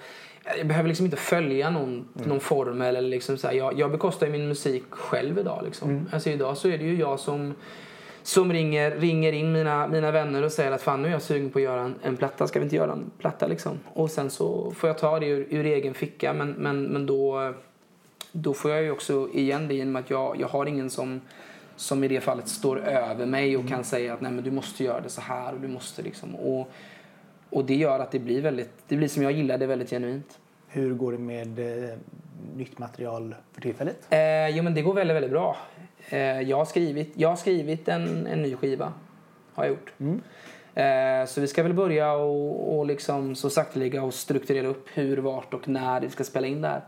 [0.58, 2.96] jag behöver liksom inte följa någon, någon formel.
[2.96, 3.54] Eller liksom så här.
[3.54, 5.62] Jag, jag bekostar min musik själv idag.
[5.66, 6.10] Liksom.
[6.12, 7.56] Alltså idag så är det ju jag som,
[8.26, 11.50] som ringer, ringer in mina, mina vänner och säger att fan nu är jag sugen
[11.50, 12.48] på att göra en, en platta.
[12.48, 13.80] Ska vi inte göra en platta liksom?
[13.94, 16.34] Och sen så får jag ta det ur, ur egen ficka.
[16.34, 17.54] Men, men, men då,
[18.32, 21.22] då får jag ju också igen det genom att jag, jag har ingen som
[21.76, 24.84] som i det fallet står över mig och kan säga att nej men du måste
[24.84, 26.72] göra det så här och du måste liksom och,
[27.50, 30.40] och det gör att det blir väldigt, det blir som jag gillar det väldigt genuint.
[30.68, 31.98] Hur går det med eh,
[32.56, 34.08] nytt material för tillfället?
[34.10, 35.58] Eh, jo men det går väldigt, väldigt bra.
[36.10, 38.94] Eh, jag har skrivit, jag har skrivit en, en ny skiva.
[39.54, 39.94] Har jag gjort.
[40.76, 45.18] Eh, så vi ska väl börja och, och liksom så sakteliga och strukturera upp hur,
[45.18, 46.82] vart och när vi ska spela in det här.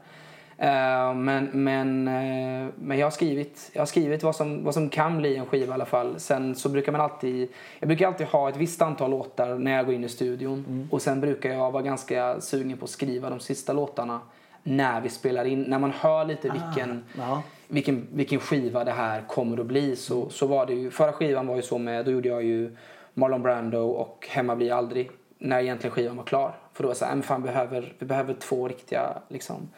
[0.59, 4.89] Eh, men, men, eh, men jag har skrivit, jag har skrivit vad, som, vad som
[4.89, 6.19] kan bli en skiva i alla fall.
[6.19, 9.85] Sen så brukar man alltid, jag brukar alltid ha ett visst antal låtar när jag
[9.85, 10.87] går in i studion.
[10.91, 14.19] Och sen brukar jag vara ganska sugen på att skriva de sista låtarna
[14.67, 15.61] när vi spelar in.
[15.61, 17.43] När man hör lite vilken, Ja.
[17.67, 21.47] vilken, vilken skiva det här kommer att bli så, så var det ju, förra skivan
[21.47, 22.75] var ju så med, då gjorde jag ju
[23.13, 26.55] Marlon Brando och Hemma blir aldrig när egentligen skivan var klar.
[26.73, 29.69] För då var det så här, "Nej, men fan, behöver, vi behöver två riktiga liksom,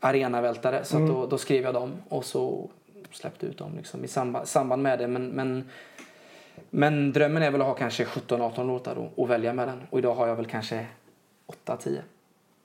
[0.00, 0.84] arenavältare.
[0.84, 2.70] Så att då, då skrev jag dem och så
[3.12, 5.08] släppte ut dem liksom, i samband, samband med det.
[5.08, 5.68] Men, men,
[6.70, 9.82] men drömmen är väl att ha kanske 17-18 låtar och, och välja mellan.
[9.90, 10.86] Och idag har jag väl kanske
[11.66, 11.98] 8-10.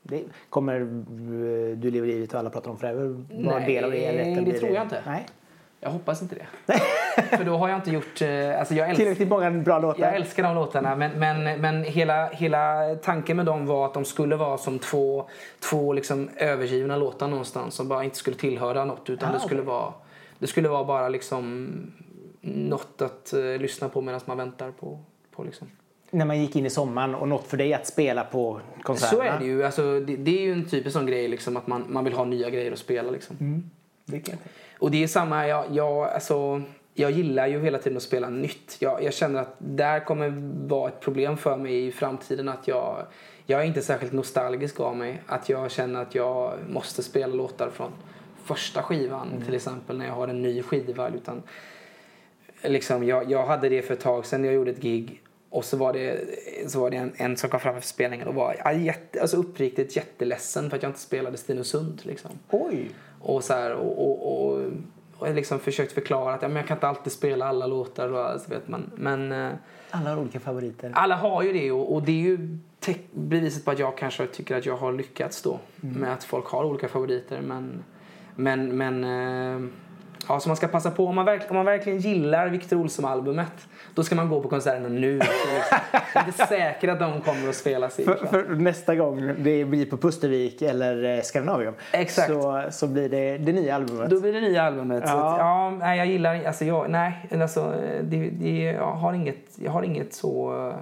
[0.03, 3.83] Det kommer eh, Du lever livet och alla pratar om forever vara en Nej, del
[3.83, 4.05] av det?
[4.05, 5.03] Eller det blir tror jag inte.
[5.05, 5.25] Nej.
[5.83, 6.73] Jag hoppas inte det.
[7.37, 8.21] För då har jag inte gjort...
[8.21, 10.03] eh, Alltså jag, älsk, Tillräckligt många bra låtar?
[10.03, 14.05] jag älskar de låtarna men, men, men hela, hela tanken med dem var att de
[14.05, 15.29] skulle vara som två,
[15.59, 19.61] två liksom övergivna låtar någonstans som bara inte skulle tillhöra något utan Ah, det, skulle
[19.61, 19.73] okej.
[19.73, 19.93] vara,
[20.39, 21.69] det skulle vara bara liksom
[22.41, 24.99] något att eh, lyssna på medan man väntar på,
[25.35, 25.67] på liksom.
[26.13, 29.23] När man gick in i sommaren och något för dig att spela på konserterna?
[29.23, 29.63] Så är det ju.
[29.63, 32.25] Alltså, det, det är ju en typisk sån grej liksom, att man, man vill ha
[32.25, 33.11] nya grejer att spela.
[33.11, 33.35] Liksom.
[33.39, 33.69] Mm.
[34.05, 34.35] Det.
[34.79, 36.61] Och det är samma, jag, jag, alltså,
[36.93, 38.77] jag gillar ju hela tiden att spela nytt.
[38.79, 40.29] Jag, jag känner att där kommer
[40.67, 43.05] vara ett problem för mig i framtiden att jag,
[43.45, 45.21] jag är inte särskilt nostalgisk av mig.
[45.27, 47.91] Att jag känner att jag måste spela låtar från
[48.43, 51.09] första skivan till exempel när jag har en ny skiva.
[51.09, 51.43] Utan,
[52.61, 55.21] liksom, jag, jag hade det för ett tag sedan jag gjorde ett gig
[55.51, 56.19] Och så var det,
[56.67, 59.37] så var det en, en som kom fram efter spelningen och var ja, jätte, alltså
[59.37, 62.01] uppriktigt jätteledsen för att jag inte spelade Stenungsund.
[62.03, 62.31] Liksom.
[62.49, 62.91] Oj!
[63.21, 64.61] Och, så här, och, och, och,
[65.17, 68.09] och jag liksom försökt förklara att ja, men jag kan inte alltid spela alla låtar.
[68.09, 68.91] Och, alltså, vet man.
[68.95, 69.51] Men eh,
[69.89, 70.91] Alla har olika favoriter.
[70.95, 72.57] alla har ju det och, och det är ju
[73.13, 75.59] beviset på att jag kanske tycker att jag har lyckats då.
[75.75, 77.41] Med att folk har olika favoriter.
[77.41, 77.83] Men,
[78.35, 79.69] men, men eh,
[80.27, 81.07] ja, så man ska passa på.
[81.07, 84.89] Om man, verk, om man verkligen gillar Victor Olsson-albumet då ska man gå på konserterna
[84.89, 85.21] nu.
[86.13, 88.03] Jag är inte säker att de kommer att spelas i.
[88.03, 92.27] För, för nästa gång det blir på Pustervik eller eh, Skandinavium Exakt.
[92.27, 94.09] Så, så blir det det nya albumet.
[94.09, 95.03] Då blir det nya albumet.
[95.07, 95.11] Ja.
[95.11, 99.71] att, ja, nej, jag gillar alltså jag, nej, alltså, det, det, jag, har inget, jag
[99.71, 100.73] har inget så...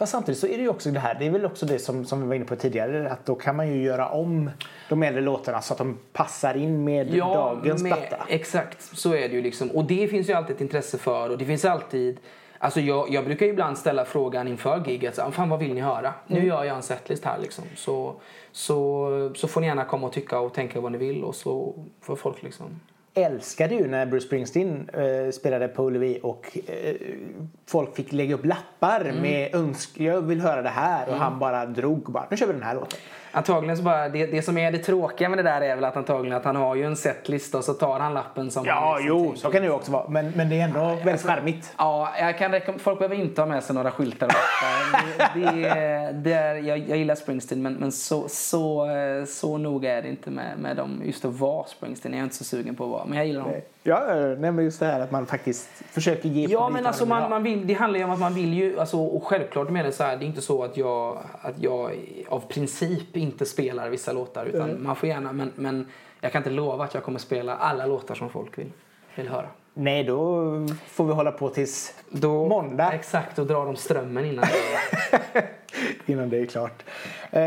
[0.00, 2.04] Fast samtidigt så är det ju också det här, det är väl också det som,
[2.04, 4.50] som vi var inne på tidigare, att då kan man ju göra om
[4.88, 8.24] de äldre låtarna så att de passar in med dagens med- platta.
[8.28, 9.70] Exakt, så är det ju liksom.
[9.70, 12.20] Och det finns ju alltid ett intresse för och det finns alltid
[12.58, 16.14] Alltså jag, jag brukar ibland ställa frågan inför giget, så, fan vad vill ni höra?
[16.26, 17.64] Nu gör jag en setlist här liksom.
[17.76, 18.14] Så,
[18.52, 21.74] så, så får ni gärna komma och tycka och tänka vad ni vill och så
[22.00, 22.80] får folk liksom
[23.22, 26.94] älskade ju när Bruce Springsteen eh, spelade på Ullevi och eh,
[27.66, 29.22] folk fick lägga upp lappar Mm.
[29.22, 32.52] med önsk jag vill höra det här och han bara drog bara, nu kör vi
[32.52, 32.98] den här låten.
[33.32, 35.96] Antagligen så bara, det, det som är det tråkiga med det där är väl att
[35.96, 39.08] antagligen att han har ju en setlista och så tar han lappen som Ja, liksom
[39.08, 40.08] jo, så kan det ju också vara.
[40.08, 41.74] Men, men det är ändå väldigt charmigt.
[41.78, 44.28] Ja, jag kan folk behöver inte ha med sig några skyltar
[45.34, 49.98] det, det, det är, jag, jag gillar Springsteen men, men så, så, eh, så noga
[49.98, 51.02] är det inte med, med dem.
[51.04, 53.04] Just att vara Springsteen är jag inte så sugen på att vara.
[53.04, 53.60] Men jag gillar honom.
[53.82, 54.00] Ja,
[54.38, 57.42] nej, men just det här att man faktiskt försöker ge Ja men alltså man, man
[57.42, 60.04] vill, det handlar ju om att man vill ju, alltså, och självklart med det så
[60.04, 61.92] här, det är inte så att jag, att jag
[62.28, 65.86] av princip inte spelar vissa låtar utan man får gärna, men, men
[66.20, 68.72] jag kan inte lova att jag kommer spela alla låtar som folk vill,
[69.14, 69.46] vill höra.
[69.74, 70.44] Nej, då
[70.86, 74.44] får vi hålla på tills Då, måndag Exakt, och drar de strömmen innan.
[76.06, 76.82] innan det är klart.
[77.30, 77.42] Eh,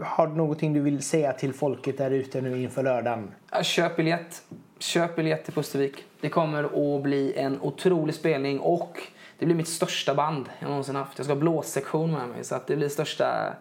[0.00, 3.30] har du någonting du vill säga till folket där ute nu inför lördagen?
[3.62, 4.42] Köp biljett.
[4.78, 6.04] Köp biljett till Pustervik.
[6.20, 8.98] Det kommer att bli en otrolig spelning och
[9.38, 11.18] det blir mitt största band jag någonsin haft.
[11.18, 13.54] Jag ska ha blåssektion med mig så att det blir största,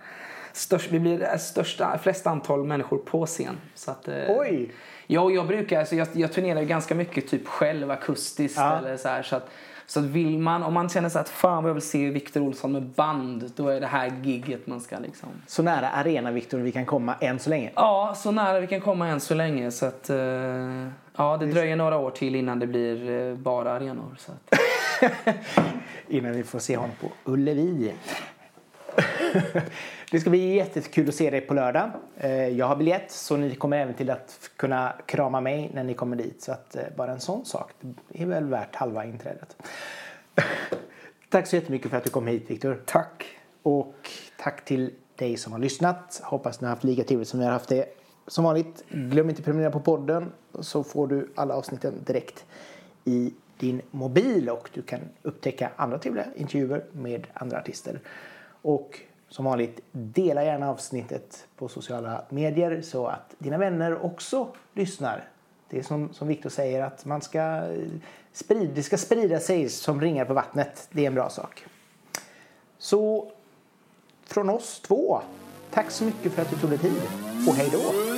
[0.54, 3.58] störst, vi blir största, flest antal människor på scen.
[3.76, 4.72] Så att, eh, Oj!
[5.08, 8.78] Ja, jag brukar, alltså jag, jag turnerar ju ganska mycket typ själv akustiskt Ja.
[8.78, 9.50] eller så här, så att
[9.94, 12.42] så att vill man, om man känner så att fan vad jag vill se Victor
[12.42, 16.58] Olsson med band, då är det här gigget man ska liksom Så nära arena, Viktor,
[16.58, 17.72] vi kan komma än så länge.
[17.76, 19.72] Ja, så nära vi kan komma än så länge.
[19.72, 20.18] Så att, eh,
[21.16, 24.16] ja, det dröjer några år till innan det blir eh, bara arenor.
[24.18, 24.60] Så att,
[26.08, 27.94] Innan vi får se honom på Ullevi.
[30.12, 31.92] Det ska bli jättekul att se dig på lördag.
[32.18, 35.94] Eh, Jag har biljett så ni kommer även till att kunna krama mig när ni
[35.94, 36.42] kommer dit.
[36.42, 39.58] Så att eh, bara en sån sak det är väl värt halva inträdet.
[41.30, 42.82] Tack så jättemycket för att du kom hit Viktor.
[42.86, 43.26] tack.
[43.64, 43.96] Och
[44.38, 46.22] tack till dig som har lyssnat.
[46.24, 47.86] Hoppas ni har haft lika trevligt som vi har haft det.
[48.28, 52.46] Som vanligt, glöm inte prenumerera på podden så får du alla avsnitten direkt
[53.06, 58.00] i din mobil och du kan upptäcka andra trevliga intervjuer med andra artister.
[58.62, 59.00] Och
[59.34, 65.30] som vanligt, dela gärna avsnittet på sociala medier så att dina vänner också lyssnar.
[65.70, 67.90] Det är som, som Viktor säger att man ska eh,
[68.34, 70.88] sprida, det ska sprida sig som ringar på vattnet.
[70.92, 71.66] Det är en bra sak.
[72.78, 73.32] Så
[74.26, 75.22] från oss två,
[75.72, 77.02] tack så mycket för att du tog dig tid
[77.48, 78.13] och hej då!